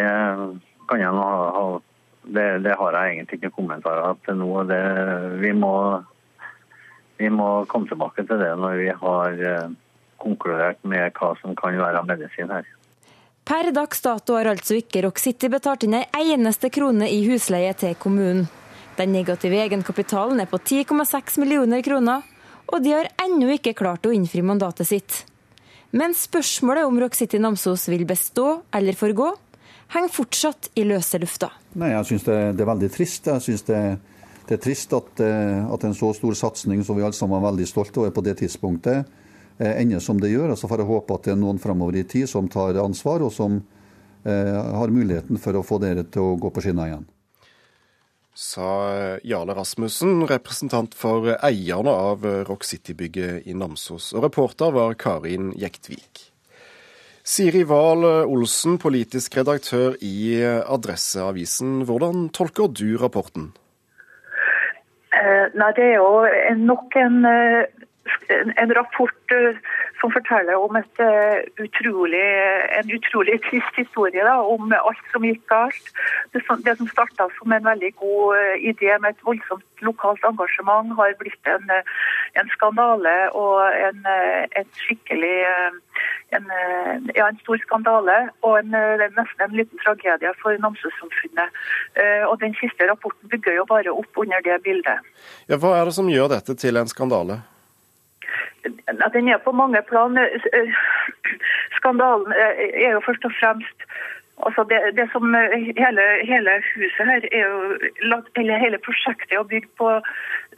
kan 0.88 1.02
jeg 1.02 1.14
nå 1.14 1.26
ha 1.58 1.66
det, 2.24 2.58
det, 2.64 2.74
har 2.78 2.96
jeg 2.96 3.14
egentlig 3.14 3.38
ikke 3.40 3.54
kommentarer 3.58 4.16
til 4.24 4.38
nå. 4.40 4.50
Det, 4.68 4.80
vi, 5.42 5.52
må, 5.56 5.74
vi, 7.20 7.30
må, 7.30 7.48
komme 7.70 7.90
tilbake 7.90 8.26
til 8.28 8.40
det 8.40 8.52
når 8.60 8.80
vi 8.80 8.88
har 9.02 9.44
eh, 9.50 9.74
konkludert 10.22 10.80
med 10.88 11.12
hva 11.18 11.34
som 11.42 11.56
kan 11.58 11.78
være 11.80 12.04
medisin 12.08 12.52
her. 12.52 12.66
Per 13.44 13.68
dags 13.76 14.00
dato 14.00 14.38
har 14.38 14.48
altså 14.48 14.78
ikke 14.80 15.02
Rock 15.04 15.20
City 15.20 15.50
betalt 15.52 15.84
inn 15.84 15.98
ei 16.00 16.30
eneste 16.32 16.70
krone 16.72 17.10
i 17.12 17.20
husleie 17.28 17.74
til 17.76 17.92
kommunen. 18.00 18.46
Den 18.96 19.10
negative 19.12 19.58
egenkapitalen 19.58 20.40
er 20.40 20.48
på 20.48 20.60
10,6 20.62 21.40
millioner 21.42 21.82
kroner, 21.84 22.22
og 22.70 22.80
de 22.84 22.94
har 22.94 23.10
ennå 23.20 23.50
ikke 23.56 23.74
klart 23.76 24.06
å 24.06 24.12
innfri 24.14 24.40
mandatet 24.46 24.88
sitt. 24.88 25.16
Men 25.94 26.14
spørsmålet 26.16 26.86
om 26.88 26.96
Rock 27.02 27.18
City 27.18 27.38
Namsos 27.42 27.88
vil 27.90 28.06
bestå 28.08 28.62
eller 28.74 28.96
forgå, 28.98 29.28
henger 29.92 30.12
fortsatt 30.12 30.70
i 30.74 30.84
løse 30.88 31.18
lufta. 31.18 31.50
Nei, 31.78 31.90
Jeg 31.94 32.08
syns 32.10 32.26
det, 32.26 32.38
det, 32.56 32.64
er 32.64 32.70
veldig 32.72 32.90
trist. 32.94 33.26
Jeg 33.26 33.44
synes 33.46 33.66
det, 33.68 33.80
det, 34.46 34.56
er 34.56 34.62
trist 34.62 34.92
at, 34.96 35.20
eh, 35.20 35.60
at, 35.74 35.84
en 35.84 35.96
så 35.96 36.12
stor 36.16 36.38
satsing 36.38 36.84
som 36.84 36.98
vi 36.98 37.04
alle 37.06 37.16
sammen 37.16 37.38
er 37.40 37.48
veldig 37.48 37.68
stolte 37.68 38.02
over 38.02 38.14
på 38.14 38.24
det 38.26 38.38
tidspunktet, 38.42 39.16
eh, 39.58 39.80
ender 39.82 40.02
som 40.04 40.20
det 40.20 40.32
gjør. 40.32 40.54
Så 40.56 40.70
får 40.70 40.84
jeg 40.84 40.90
håpe 40.92 41.18
at 41.18 41.28
det 41.28 41.34
er 41.34 41.40
noen 41.40 41.62
fremover 41.62 42.00
i 42.00 42.06
tid 42.08 42.30
som 42.30 42.48
tar 42.48 42.80
ansvar, 42.82 43.24
og 43.26 43.32
som 43.34 43.60
eh, 44.24 44.54
har 44.54 44.94
muligheten 44.94 45.40
for 45.40 45.58
å 45.58 45.66
få 45.66 45.80
dere 45.82 46.06
til 46.08 46.32
å 46.34 46.38
gå 46.40 46.54
på 46.54 46.64
skinner 46.64 46.92
igjen 46.92 47.10
sa 48.34 48.66
Jarle 49.22 49.54
Rasmussen, 49.54 50.24
representant 50.26 50.94
for 50.98 51.36
eierne 51.38 51.90
av 51.94 52.26
Rock 52.48 52.66
City-bygget 52.66 53.46
i 53.46 53.54
Namsos. 53.54 54.10
Og 54.10 54.26
reporter 54.26 54.74
var 54.74 54.96
Karin 54.98 55.52
Jektvik. 55.54 56.33
Siri 57.34 57.64
Wahl 57.66 58.04
Olsen, 58.30 58.76
politisk 58.78 59.34
redaktør 59.34 59.96
i 60.06 60.38
Adresseavisen. 60.44 61.80
Hvordan 61.88 62.28
tolker 62.30 62.68
du 62.70 62.92
rapporten? 63.00 63.48
Eh, 65.10 65.46
nei, 65.58 65.70
Det 65.74 65.84
er 65.84 65.96
jo 65.98 66.10
nok 66.62 66.94
en, 66.94 67.24
eh, 67.26 67.66
en 68.62 68.74
rapport 68.78 69.34
eh, 69.34 69.58
som 70.04 70.12
forteller 70.12 70.60
om 70.60 70.76
uh, 70.76 71.38
utrolig, 71.64 72.24
en 72.78 72.90
utrolig 72.92 73.38
trist 73.46 73.76
historie 73.80 74.24
da, 74.26 74.36
om 74.44 74.72
alt 74.76 75.04
som 75.12 75.24
gikk 75.24 75.46
galt. 75.48 75.86
Det, 76.34 76.42
det 76.66 76.74
som 76.76 76.90
starta 76.92 77.30
som 77.38 77.54
en 77.56 77.64
veldig 77.64 77.92
god 78.02 78.36
uh, 78.36 78.56
idé 78.60 78.92
med 79.00 79.14
et 79.14 79.24
voldsomt 79.24 79.84
lokalt 79.86 80.26
engasjement, 80.28 80.92
har 80.98 81.16
blitt 81.22 81.48
en, 81.48 81.64
uh, 81.72 81.94
en 82.36 82.52
skandale 82.52 83.14
og 83.32 83.62
en, 83.78 84.04
skikkelig 84.84 85.38
ja, 86.34 87.28
en 87.28 87.40
stor 87.40 87.60
skandale 87.62 88.16
og 88.42 88.58
en, 88.58 88.74
nesten 88.74 89.44
en 89.46 89.56
liten 89.56 89.80
tragedie 89.84 90.32
for 90.40 90.58
Namsos-samfunnet. 90.60 91.62
Og 92.26 92.34
Den 92.42 92.56
siste 92.58 92.88
rapporten 92.90 93.30
bygger 93.30 93.60
jo 93.60 93.66
bare 93.70 93.94
opp 93.94 94.18
under 94.18 94.42
det 94.44 94.58
bildet. 94.66 95.06
Ja, 95.48 95.60
hva 95.62 95.76
er 95.78 95.88
det 95.88 95.96
som 95.96 96.10
gjør 96.10 96.32
dette 96.34 96.58
til 96.58 96.80
en 96.80 96.90
skandale? 96.90 97.38
Den 99.12 99.28
er 99.28 99.38
på 99.44 99.52
mange 99.52 99.82
plan. 99.88 100.18
Skandalen 101.76 102.32
er 102.84 102.90
jo 102.92 103.00
først 103.06 103.24
og 103.24 103.32
fremst 103.40 103.78
altså 104.46 104.64
det, 104.70 104.78
det 104.98 105.06
som 105.12 105.34
hele, 105.34 106.04
hele, 106.30 106.54
huset 106.74 107.06
her 107.10 107.26
er 107.32 107.44
jo, 107.44 107.60
eller 108.36 108.58
hele 108.58 108.80
prosjektet 108.86 109.36
er 109.38 109.46
bygd 109.52 109.70
på 109.78 109.90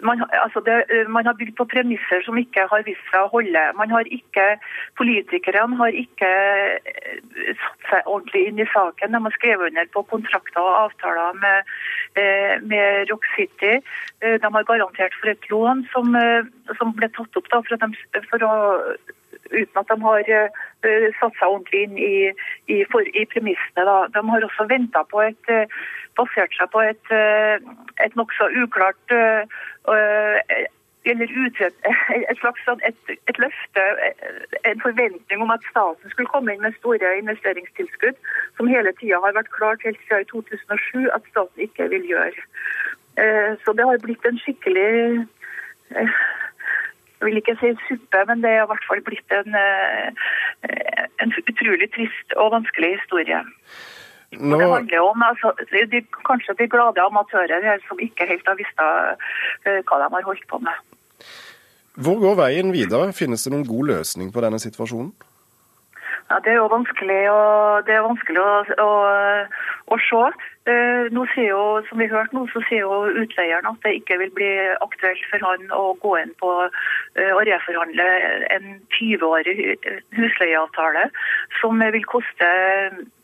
man, 0.05 0.23
altså 0.45 0.61
det, 0.61 1.09
man, 1.09 1.27
har 1.27 1.37
bygd 1.37 1.57
på 1.57 1.65
premisser 1.65 2.25
som 2.25 2.39
ikke 2.39 2.67
har 2.71 2.83
vist 2.85 3.05
seg 3.11 3.25
å 3.25 3.33
holde. 3.33 3.62
Man 3.81 3.91
har 3.91 4.09
ikke, 4.12 4.59
Politikerne 5.01 5.79
har 5.81 5.97
ikke 6.05 6.33
satt 7.62 7.87
seg 7.91 8.05
ordentlig 8.05 8.43
inn 8.49 8.61
i 8.61 8.69
saken. 8.75 9.17
De 9.17 9.23
har 9.25 9.37
skrevet 9.39 9.73
under 9.73 9.89
på 9.95 10.05
kontrakter 10.12 10.61
og 10.61 10.83
avtaler 10.83 11.41
med 11.41 11.73
Eh, 12.17 12.57
med 12.73 13.11
Rock 13.11 13.25
City. 13.37 13.75
Eh, 14.23 14.37
de 14.43 14.49
har 14.55 14.69
garantert 14.71 15.15
for 15.21 15.29
et 15.29 15.45
lån 15.51 15.85
som, 15.93 16.07
eh, 16.17 16.45
som 16.79 16.95
ble 16.97 17.09
tatt 17.12 17.37
opp 17.37 17.49
da, 17.53 17.61
for, 17.69 17.77
de, 17.77 18.23
for 18.31 18.41
å, 18.47 18.55
uten 19.53 19.81
at 19.83 19.91
de 19.91 19.97
har 20.03 20.31
satt 21.21 21.37
seg 21.39 21.47
ordentlig 21.49 21.83
inn 21.87 21.99
i, 21.99 22.15
i, 22.73 22.81
for, 22.93 23.07
i 23.15 23.27
premissene. 23.33 23.85
Da. 23.89 23.99
De 24.15 24.23
har 24.31 24.47
også 24.49 24.69
venta 24.71 25.03
på 25.11 25.23
et 25.25 25.53
basert 26.17 26.55
seg 26.57 26.71
på 26.73 26.81
et, 26.87 27.13
et 28.05 28.17
nokså 28.17 28.49
uklart 28.63 29.17
eller 31.07 31.47
utrett, 31.47 31.77
et 32.31 32.41
slags 32.41 32.63
sånn 32.67 32.83
et, 32.87 32.99
et, 33.15 33.39
løfte, 33.39 33.85
en 34.67 34.83
forventning 34.83 35.45
om 35.45 35.53
at 35.55 35.65
staten 35.71 36.13
skulle 36.13 36.31
komme 36.33 36.55
inn 36.55 36.65
med 36.65 36.75
store 36.81 37.13
investeringstilskudd, 37.21 38.19
som 38.59 38.71
hele 38.71 38.93
tida 39.01 39.21
har 39.23 39.37
vært 39.37 39.53
klart 39.55 39.85
helt 39.87 40.01
siden 40.09 40.27
2007 40.33 41.07
at 41.15 41.31
staten 41.31 41.67
ikke 41.69 41.89
vil 41.95 42.09
gjøre. 42.11 42.47
Eh, 43.23 43.53
så 43.65 43.77
det 43.77 43.87
har 43.89 44.03
blitt 44.03 44.27
en 44.29 44.41
skikkelig 44.43 44.91
eh, 45.95 46.19
vil 47.27 47.41
ikke 47.41 47.57
si 47.61 47.73
suppe, 47.89 48.23
men 48.31 48.43
det 48.45 48.55
er 48.55 48.65
i 48.65 48.71
hvert 48.71 48.89
fall 48.89 49.03
blitt 49.07 49.37
en, 49.37 49.59
eh, 49.61 51.05
en 51.23 51.35
utrolig 51.43 51.91
trist 51.95 52.37
og 52.37 52.55
vanskelig 52.57 52.97
historie. 52.99 53.43
Nå... 54.37 54.59
Det 54.59 54.69
handler 54.73 55.05
om 55.07 55.23
altså, 55.23 55.53
de, 55.93 56.03
kanskje 56.27 56.57
de 56.59 56.69
glade 56.69 57.03
amatører 57.03 57.62
her 57.62 57.83
som 57.87 58.01
ikke 58.03 58.27
helt 58.27 58.49
har 58.49 58.59
visst 58.59 58.81
hva 58.83 60.01
de 60.03 60.11
har 60.17 60.27
holdt 60.27 60.49
på 60.51 60.59
med. 60.67 60.83
Hvor 61.97 62.19
går 62.21 62.35
veien 62.43 62.75
videre? 62.75 63.12
Finnes 63.17 63.45
det 63.45 63.53
noen 63.55 63.69
god 63.69 63.93
løsning 63.93 64.33
på 64.35 64.43
denne 64.45 64.59
situasjonen? 64.61 65.15
Ja, 66.31 66.41
Det 66.43 66.53
er 66.53 66.59
jo 66.59 66.69
vanskelig 66.69 67.23
å, 67.31 67.41
det 67.87 67.95
er 67.95 68.05
vanskelig 68.05 68.43
å, 68.43 68.53
å, 68.83 68.91
å 69.95 69.99
se. 70.09 70.25
Eh, 70.66 71.07
nå 71.14 71.22
sier 71.31 71.52
jo, 71.52 71.61
som 71.87 72.00
vi 72.02 72.09
hørte 72.11 72.35
nå, 72.35 72.40
så 72.50 72.59
sier 72.66 72.83
jo 72.83 73.05
utleieren 73.22 73.68
at 73.70 73.85
det 73.85 73.92
ikke 74.00 74.16
vil 74.18 74.33
bli 74.35 74.48
aktuelt 74.83 75.22
for 75.31 75.44
han 75.46 75.68
å 75.70 75.92
gå 76.02 76.16
inn 76.18 76.33
på 76.40 76.50
eh, 76.66 77.31
å 77.31 77.44
reforhandle 77.46 78.07
en 78.57 78.72
20-årig 78.96 79.76
husleieavtale 80.18 81.05
som 81.61 81.85
vil 81.94 82.09
koste 82.11 82.48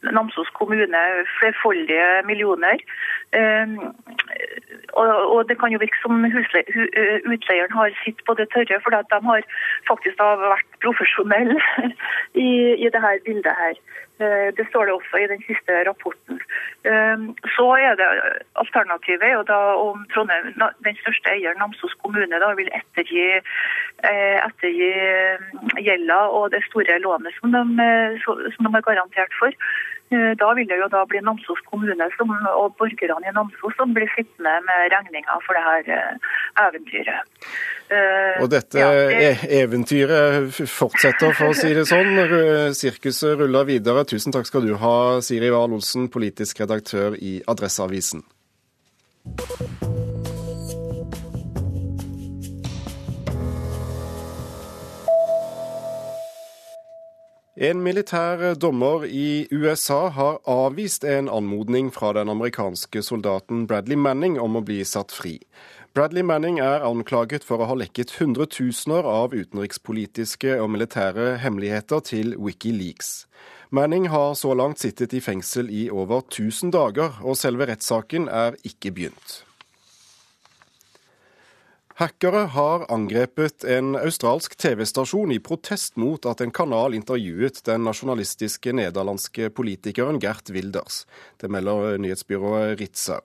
Namsos 0.02 0.48
kommune 0.58 1.00
flerfoldige 1.38 2.06
millioner. 2.26 2.78
Eh, 3.34 3.74
og, 4.98 5.42
det 5.48 5.58
kan 5.58 5.74
jo 5.74 5.82
virke 5.82 5.98
som 6.02 6.22
utleieren 6.26 7.74
har 7.74 7.94
sitt 8.04 8.22
på 8.26 8.34
det 8.38 8.48
tørre, 8.54 8.78
for 8.82 8.94
de 8.94 9.20
har 9.26 9.46
faktisk 9.90 10.22
vært 10.22 10.80
profesjonelle 10.82 11.58
i, 12.46 12.50
i 12.78 12.90
dette 12.90 13.14
bildet 13.26 13.62
her. 13.64 13.78
Det 14.58 14.66
står 14.70 14.86
det 14.88 14.94
også 14.94 15.20
i 15.22 15.28
den 15.30 15.42
siste 15.46 15.78
rapporten. 15.88 16.40
Så 17.56 17.66
er 17.86 17.94
det 18.00 18.08
Alternativet 18.62 19.24
er 19.26 19.34
jo 19.36 19.44
da 19.48 19.60
om 19.86 20.04
Trondheim, 20.14 20.52
den 20.86 20.98
største 21.02 21.32
eieren, 21.34 21.58
Namsos 21.62 21.94
kommune, 22.02 22.40
da 22.42 22.52
vil 22.58 22.70
ettergi, 22.80 23.28
ettergi 24.48 24.92
gjelda 25.86 26.20
og 26.38 26.50
det 26.54 26.62
store 26.68 26.98
lånet 27.04 27.34
som 27.38 27.54
de, 27.54 27.88
som 28.24 28.68
de 28.68 28.76
er 28.76 28.86
garantert 28.88 29.34
for. 29.40 29.54
Eh, 30.12 30.32
da 30.36 30.48
vil 30.56 30.68
det 30.68 30.76
jo 30.76 30.88
da 30.92 31.02
bli 31.08 31.22
Namsos 31.24 31.60
kommune 31.70 32.08
som, 32.18 32.32
og 32.52 32.74
borgerne 32.80 33.30
i 33.30 33.32
Namsos 33.32 33.76
som 33.78 33.94
blir 33.96 34.10
sittende 34.12 34.58
med 34.66 34.90
regninga 34.92 35.38
for 35.46 35.56
det 35.56 35.62
her 35.64 35.92
eh, 35.96 36.32
eventyret. 36.66 37.30
Eh, 37.88 38.42
og 38.42 38.50
dette 38.52 38.82
ja, 38.82 38.90
det... 38.92 39.30
E- 39.30 39.62
eventyret 39.62 40.52
fortsetter, 40.60 41.32
for 41.38 41.52
å 41.52 41.56
si 41.56 41.72
det 41.76 41.86
sånn. 41.88 42.12
Sirkuset 42.76 43.40
ruller 43.40 43.68
videre. 43.68 44.04
Tusen 44.08 44.36
takk 44.36 44.48
skal 44.48 44.68
du 44.68 44.76
ha, 44.82 44.96
Siri 45.24 45.52
Wahl 45.54 45.78
Olsen, 45.78 46.10
politisk 46.12 46.60
redaktør 46.64 47.16
i 47.16 47.38
Adresseavisen. 47.48 48.26
En 57.60 57.82
militær 57.84 58.54
dommer 58.56 59.02
i 59.04 59.46
USA 59.52 60.06
har 60.08 60.38
avvist 60.48 61.04
en 61.04 61.26
anmodning 61.28 61.90
fra 61.92 62.14
den 62.16 62.32
amerikanske 62.32 63.02
soldaten 63.04 63.66
Bradley 63.68 63.98
Manning 64.00 64.38
om 64.40 64.56
å 64.56 64.62
bli 64.64 64.78
satt 64.88 65.12
fri. 65.12 65.34
Bradley 65.92 66.24
Manning 66.24 66.62
er 66.64 66.80
anklaget 66.80 67.44
for 67.44 67.60
å 67.60 67.68
ha 67.68 67.76
lekket 67.76 68.16
hundretusener 68.16 69.04
av 69.04 69.36
utenrikspolitiske 69.36 70.56
og 70.64 70.72
militære 70.72 71.34
hemmeligheter 71.44 72.00
til 72.00 72.32
Wikileaks. 72.40 73.26
Manning 73.68 74.08
har 74.08 74.32
så 74.32 74.56
langt 74.56 74.80
sittet 74.80 75.12
i 75.12 75.20
fengsel 75.20 75.68
i 75.68 75.90
over 75.92 76.24
1000 76.24 76.72
dager, 76.72 77.20
og 77.20 77.36
selve 77.36 77.68
rettssaken 77.68 78.32
er 78.32 78.56
ikke 78.64 78.96
begynt. 78.96 79.42
Hackere 81.94 82.46
har 82.54 82.86
angrepet 82.92 83.64
en 83.64 83.96
australsk 83.96 84.54
TV-stasjon 84.56 85.32
i 85.34 85.40
protest 85.44 85.98
mot 86.00 86.24
at 86.26 86.40
en 86.40 86.52
kanal 86.54 86.96
intervjuet 86.96 87.60
den 87.68 87.84
nasjonalistiske 87.84 88.72
nederlandske 88.72 89.50
politikeren 89.52 90.20
Gert 90.22 90.48
Wilders. 90.54 91.02
Det 91.36 91.52
melder 91.52 91.98
nyhetsbyrået 92.00 92.78
Ritzau. 92.80 93.20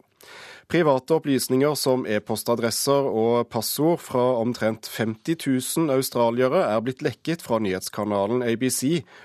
Private 0.68 1.16
opplysninger 1.16 1.78
som 1.80 2.02
e-postadresser 2.12 3.06
og 3.08 3.48
passord 3.48 4.02
fra 4.04 4.26
omtrent 4.42 4.90
50 4.92 5.38
000 5.48 5.94
australiere 5.96 6.66
er 6.66 6.84
blitt 6.84 7.06
lekket 7.06 7.46
fra 7.46 7.62
nyhetskanalen 7.64 8.44
ABC 8.44 8.82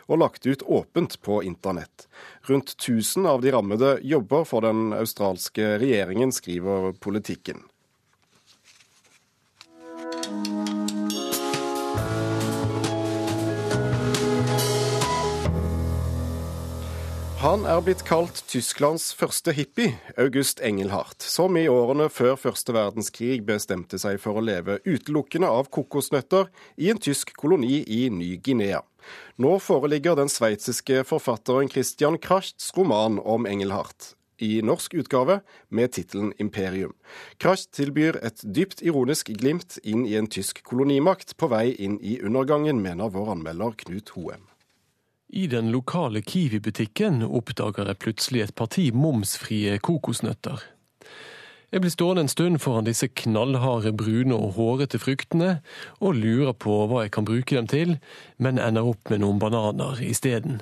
og 0.07 0.22
lagt 0.22 0.46
ut 0.46 0.62
åpent 0.62 1.18
på 1.26 1.40
internett. 1.42 2.07
Rundt 2.46 2.76
1000 2.76 3.26
av 3.26 3.42
de 3.42 3.50
rammede 3.59 3.96
jobber 4.07 4.46
for 4.46 4.62
den 4.62 4.94
australske 4.94 5.81
regjeringen, 5.83 6.31
skriver 6.31 6.92
Politikken. 7.02 7.64
Han 17.42 17.64
er 17.66 17.81
blitt 17.83 18.05
kalt 18.07 18.44
Tysklands 18.46 19.09
første 19.18 19.50
hippie, 19.57 19.96
August 20.14 20.61
Engelhardt, 20.62 21.24
som 21.26 21.57
i 21.59 21.64
årene 21.66 22.05
før 22.07 22.37
første 22.38 22.70
verdenskrig 22.70 23.40
bestemte 23.48 23.98
seg 23.98 24.20
for 24.22 24.38
å 24.38 24.44
leve 24.46 24.76
utelukkende 24.87 25.50
av 25.50 25.66
kokosnøtter 25.74 26.46
i 26.78 26.92
en 26.92 27.00
tysk 27.02 27.33
koloni 27.35 27.81
i 27.83 28.05
Ny-Guinea. 28.14 28.85
Nå 29.42 29.57
foreligger 29.59 30.14
den 30.20 30.31
sveitsiske 30.31 31.02
forfatteren 31.09 31.72
Christian 31.72 32.20
Krachts 32.22 32.70
roman 32.78 33.18
om 33.18 33.50
Engelhardt 33.50 34.12
i 34.38 34.52
norsk 34.62 34.94
utgave 35.02 35.40
med 35.66 35.96
tittelen 35.98 36.31
Imperium. 36.38 36.94
Kracht 37.42 37.72
tilbyr 37.74 38.20
et 38.22 38.46
dypt 38.46 38.87
ironisk 38.87 39.35
glimt 39.35 39.81
inn 39.83 40.07
i 40.07 40.14
en 40.14 40.31
tysk 40.31 40.62
kolonimakt 40.62 41.35
på 41.35 41.50
vei 41.50 41.72
inn 41.74 41.98
i 41.98 42.20
undergangen, 42.22 42.78
mener 42.87 43.11
vår 43.11 43.35
anmelder 43.35 43.74
Knut 43.83 44.14
Hoem. 44.14 44.46
I 45.35 45.47
den 45.47 45.71
lokale 45.73 46.21
Kiwi-butikken 46.21 47.23
oppdager 47.25 47.87
jeg 47.88 47.99
plutselig 48.05 48.40
et 48.45 48.55
parti 48.55 48.90
momsfrie 48.92 49.79
kokosnøtter. 49.81 50.61
Jeg 51.73 51.81
blir 51.81 51.92
stående 51.95 52.27
en 52.27 52.29
stund 52.29 52.61
foran 52.61 52.85
disse 52.85 53.09
knallharde, 53.09 53.95
brune 53.97 54.37
og 54.37 54.59
hårete 54.59 55.01
fruktene, 55.01 55.62
og 56.05 56.18
lurer 56.21 56.53
på 56.53 56.75
hva 56.85 57.07
jeg 57.07 57.14
kan 57.16 57.25
bruke 57.25 57.57
dem 57.57 57.71
til, 57.73 57.95
men 58.37 58.61
ender 58.61 58.90
opp 58.92 59.09
med 59.09 59.23
noen 59.25 59.40
bananer 59.40 60.05
isteden. 60.05 60.61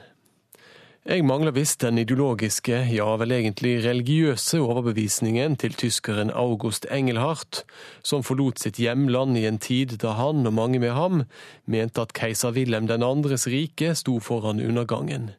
Jeg 1.08 1.24
mangler 1.24 1.54
visst 1.56 1.80
den 1.80 1.96
ideologiske, 1.96 2.82
ja 2.92 3.06
vel 3.16 3.32
egentlig 3.32 3.78
religiøse 3.86 4.58
overbevisningen 4.60 5.54
til 5.56 5.72
tyskeren 5.72 6.28
August 6.28 6.84
Engelhardt, 6.92 7.62
som 8.04 8.20
forlot 8.20 8.60
sitt 8.60 8.76
hjemland 8.76 9.38
i 9.40 9.46
en 9.48 9.56
tid 9.56 9.96
da 10.02 10.12
han 10.18 10.44
og 10.44 10.52
mange 10.52 10.76
med 10.82 10.92
ham 10.92 11.22
mente 11.64 12.04
at 12.04 12.12
keiser 12.12 12.52
Wilhelm 12.52 12.84
2.s 12.84 13.48
rike 13.48 13.94
sto 13.96 14.18
foran 14.20 14.60
undergangen. 14.60 15.30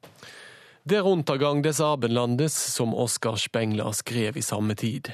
Der 0.90 1.06
Untergang 1.06 1.62
des 1.62 1.78
Abenlandes, 1.80 2.58
som 2.58 2.96
Oskar 2.98 3.38
Spengler 3.38 3.94
skrev 3.94 4.38
i 4.38 4.42
samme 4.42 4.74
tid. 4.74 5.14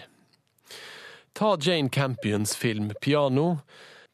Ta 1.36 1.58
Jane 1.60 1.90
Campions 1.90 2.56
film 2.56 2.94
Piano, 3.02 3.58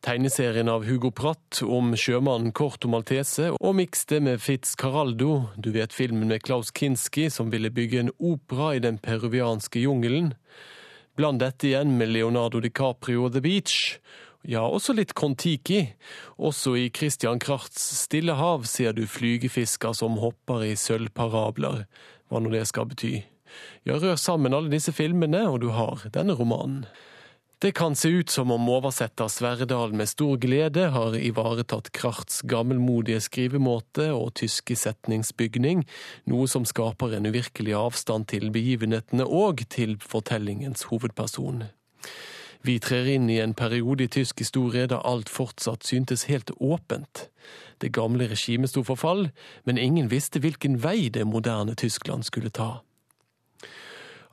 Tegneserien 0.04 0.68
av 0.68 0.84
Hugo 0.84 1.14
Pratt 1.16 1.62
om 1.64 1.94
sjømannen 1.96 2.52
Corto 2.52 2.90
Maltese, 2.92 3.54
og 3.56 3.78
miks 3.78 4.02
det 4.10 4.18
med 4.26 4.42
Fitzcarraldo, 4.44 5.46
du 5.56 5.70
vet 5.72 5.96
filmen 5.96 6.28
med 6.28 6.44
Klaus 6.44 6.74
Kinski 6.76 7.30
som 7.32 7.54
ville 7.54 7.72
bygge 7.72 8.02
en 8.02 8.12
opera 8.20 8.74
i 8.76 8.82
den 8.84 8.98
peruvianske 9.00 9.80
jungelen. 9.80 10.34
Bland 11.16 11.40
dette 11.40 11.70
igjen 11.70 11.94
med 11.96 12.12
Leonardo 12.12 12.60
DiCaprio 12.60 13.30
The 13.32 13.40
Beach. 13.46 13.78
Ja, 14.44 14.66
også 14.68 14.92
litt 14.98 15.16
Kon-Tiki. 15.16 15.80
Også 16.36 16.76
i 16.76 16.90
Christian 16.92 17.40
Krachts 17.40 17.88
Stille 18.02 18.36
hav 18.36 18.68
ser 18.68 18.92
du 18.98 19.06
flygefisker 19.08 19.96
som 19.96 20.20
hopper 20.20 20.68
i 20.68 20.74
sølvparabler, 20.76 21.86
hva 22.28 22.44
nå 22.44 22.52
det 22.52 22.66
skal 22.68 22.92
bety. 22.92 23.22
Ja, 23.88 23.96
rør 24.04 24.20
sammen 24.20 24.52
alle 24.52 24.76
disse 24.76 24.92
filmene, 24.92 25.46
og 25.48 25.62
du 25.64 25.72
har 25.72 26.04
denne 26.12 26.36
romanen. 26.36 26.84
Det 27.64 27.72
kan 27.72 27.96
se 27.96 28.10
ut 28.10 28.30
som 28.30 28.52
om 28.52 28.66
oversetter 28.70 29.28
Sverdal 29.32 29.94
med 29.94 30.10
stor 30.10 30.36
glede 30.38 30.90
har 30.92 31.16
ivaretatt 31.16 31.94
Krachts 31.96 32.42
gammelmodige 32.44 33.22
skrivemåte 33.24 34.10
og 34.12 34.34
tyske 34.36 34.76
setningsbygning, 34.76 35.86
noe 36.28 36.50
som 36.52 36.68
skaper 36.68 37.16
en 37.16 37.30
uvirkelig 37.32 37.72
avstand 37.80 38.28
til 38.34 38.50
begivenhetene 38.52 39.24
og 39.24 39.64
til 39.72 39.96
fortellingens 40.04 40.90
hovedperson. 40.92 41.70
Vi 42.68 42.80
trer 42.84 43.08
inn 43.16 43.32
i 43.32 43.40
en 43.40 43.56
periode 43.56 44.10
i 44.10 44.12
tysk 44.12 44.44
historie 44.44 44.84
da 44.92 45.00
alt 45.00 45.32
fortsatt 45.32 45.88
syntes 45.88 46.28
helt 46.28 46.52
åpent. 46.60 47.30
Det 47.80 47.96
gamle 47.96 48.28
regimet 48.28 48.76
sto 48.76 48.84
for 48.84 49.00
fall, 49.00 49.30
men 49.64 49.80
ingen 49.80 50.12
visste 50.12 50.44
hvilken 50.44 50.82
vei 50.84 51.08
det 51.08 51.24
moderne 51.24 51.80
Tyskland 51.80 52.28
skulle 52.28 52.52
ta. 52.52 52.74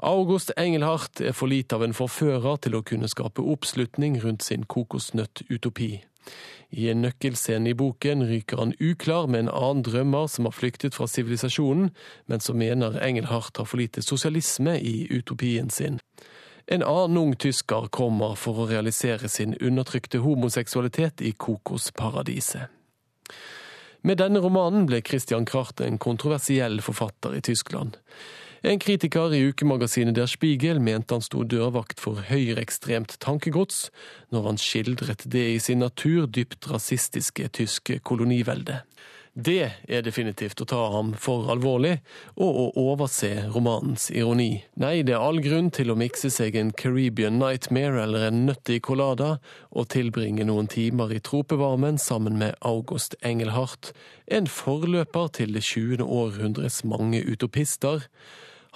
August 0.02 0.52
Engelhardt 0.56 1.20
er 1.20 1.34
for 1.36 1.46
lite 1.46 1.76
av 1.76 1.82
en 1.84 1.92
forfører 1.92 2.62
til 2.64 2.76
å 2.78 2.84
kunne 2.88 3.08
skape 3.12 3.44
oppslutning 3.44 4.16
rundt 4.22 4.46
sin 4.46 4.64
kokosnøtt-utopi. 4.64 5.90
I 6.70 6.86
en 6.88 7.02
nøkkelscene 7.04 7.72
i 7.72 7.76
boken 7.76 8.24
ryker 8.24 8.62
han 8.62 8.72
uklar 8.80 9.28
med 9.28 9.44
en 9.44 9.52
annen 9.52 9.84
drømmer 9.84 10.30
som 10.32 10.48
har 10.48 10.56
flyktet 10.56 10.96
fra 10.96 11.08
sivilisasjonen, 11.10 11.90
men 12.32 12.40
som 12.40 12.56
mener 12.56 12.96
Engelhardt 13.04 13.60
har 13.60 13.68
for 13.68 13.82
lite 13.82 14.00
sosialisme 14.02 14.78
i 14.78 15.04
utopien 15.10 15.68
sin. 15.68 15.98
En 16.70 16.84
annen 16.86 17.18
ung 17.18 17.36
tysker 17.36 17.90
kommer 17.92 18.36
for 18.40 18.62
å 18.62 18.68
realisere 18.70 19.28
sin 19.28 19.56
undertrykte 19.60 20.22
homoseksualitet 20.24 21.20
i 21.20 21.34
kokosparadiset. 21.36 22.70
Med 24.00 24.16
denne 24.16 24.40
romanen 24.40 24.86
ble 24.88 25.02
Christian 25.04 25.44
Kracht 25.44 25.82
en 25.84 25.98
kontroversiell 26.00 26.80
forfatter 26.80 27.34
i 27.36 27.42
Tyskland. 27.44 27.98
En 28.62 28.78
kritiker 28.78 29.32
i 29.32 29.40
ukemagasinet 29.48 30.14
Der 30.14 30.28
Spiegel 30.28 30.82
mente 30.84 31.16
han 31.16 31.24
sto 31.24 31.46
dørvakt 31.48 32.00
for 32.02 32.20
høyreekstremt 32.28 33.14
tankegods 33.24 33.86
når 34.34 34.50
han 34.50 34.60
skildret 34.60 35.24
det 35.32 35.46
i 35.54 35.62
sin 35.64 35.80
natur 35.80 36.26
dypt 36.28 36.68
rasistiske 36.68 37.48
tyske 37.56 38.02
kolonivelde. 38.04 38.82
Det 39.32 39.70
er 39.88 40.02
definitivt 40.04 40.60
å 40.60 40.66
ta 40.68 40.80
ham 40.92 41.14
for 41.16 41.48
alvorlig, 41.54 41.94
og 42.34 42.58
å 42.60 42.64
overse 42.90 43.46
romanens 43.54 44.08
ironi. 44.10 44.64
Nei, 44.82 45.00
det 45.06 45.14
er 45.14 45.24
all 45.24 45.40
grunn 45.40 45.70
til 45.72 45.94
å 45.94 45.96
mikse 45.96 46.28
seg 46.34 46.58
en 46.58 46.74
Caribbean 46.76 47.38
Nightmare 47.40 48.02
eller 48.02 48.26
en 48.26 48.42
Nutty 48.48 48.76
colada, 48.84 49.38
og 49.70 49.88
tilbringe 49.94 50.44
noen 50.44 50.68
timer 50.68 51.14
i 51.14 51.22
tropevarmen 51.22 51.96
sammen 52.02 52.36
med 52.42 52.58
August 52.60 53.16
Engelhardt, 53.22 53.94
en 54.26 54.50
forløper 54.50 55.32
til 55.38 55.56
det 55.56 55.64
20. 55.64 56.04
århundres 56.04 56.82
mange 56.84 57.22
utopister 57.24 58.10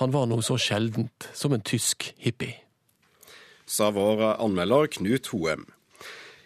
han 0.01 0.11
var 0.15 0.27
noe 0.31 0.43
så 0.43 0.59
sjeldent 0.59 1.29
som 1.35 1.55
en 1.55 1.65
tysk 1.65 2.13
hippie. 2.19 2.61
sa 3.67 3.91
vår 3.91 4.37
anmelder 4.45 4.91
Knut 4.93 5.31
Hoem. 5.33 5.65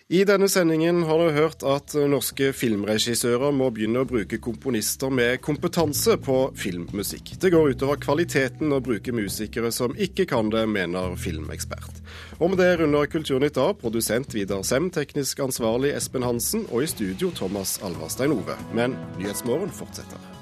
I 0.08 0.22
denne 0.24 0.46
sendingen 0.48 1.02
har 1.04 1.18
du 1.20 1.34
hørt 1.36 1.62
at 1.68 1.92
norske 2.08 2.46
filmregissører 2.56 3.52
må 3.52 3.66
begynne 3.76 4.00
å 4.00 4.08
bruke 4.08 4.38
komponister 4.40 5.12
med 5.12 5.42
kompetanse 5.44 6.16
på 6.24 6.36
filmmusikk. 6.56 7.34
Det 7.36 7.50
går 7.52 7.74
utover 7.74 8.00
kvaliteten 8.00 8.72
å 8.72 8.80
bruke 8.80 9.12
musikere 9.12 9.68
som 9.68 9.92
ikke 10.00 10.24
kan 10.30 10.48
det, 10.54 10.64
mener 10.64 11.12
filmekspert. 11.20 12.00
Med 12.40 12.56
det 12.56 12.70
runder 12.80 13.12
Kulturnytt 13.12 13.60
av. 13.60 13.76
Produsent 13.82 14.32
Vidar 14.32 14.64
Sem, 14.64 14.88
teknisk 14.88 15.44
ansvarlig 15.44 15.92
Espen 15.98 16.24
Hansen, 16.24 16.64
og 16.72 16.86
i 16.86 16.88
studio 16.88 17.28
Thomas 17.36 17.76
Alvarstein 17.84 18.32
Ove. 18.32 18.56
Men 18.72 18.96
Nyhetsmorgen 19.20 19.76
fortsetter. 19.76 20.37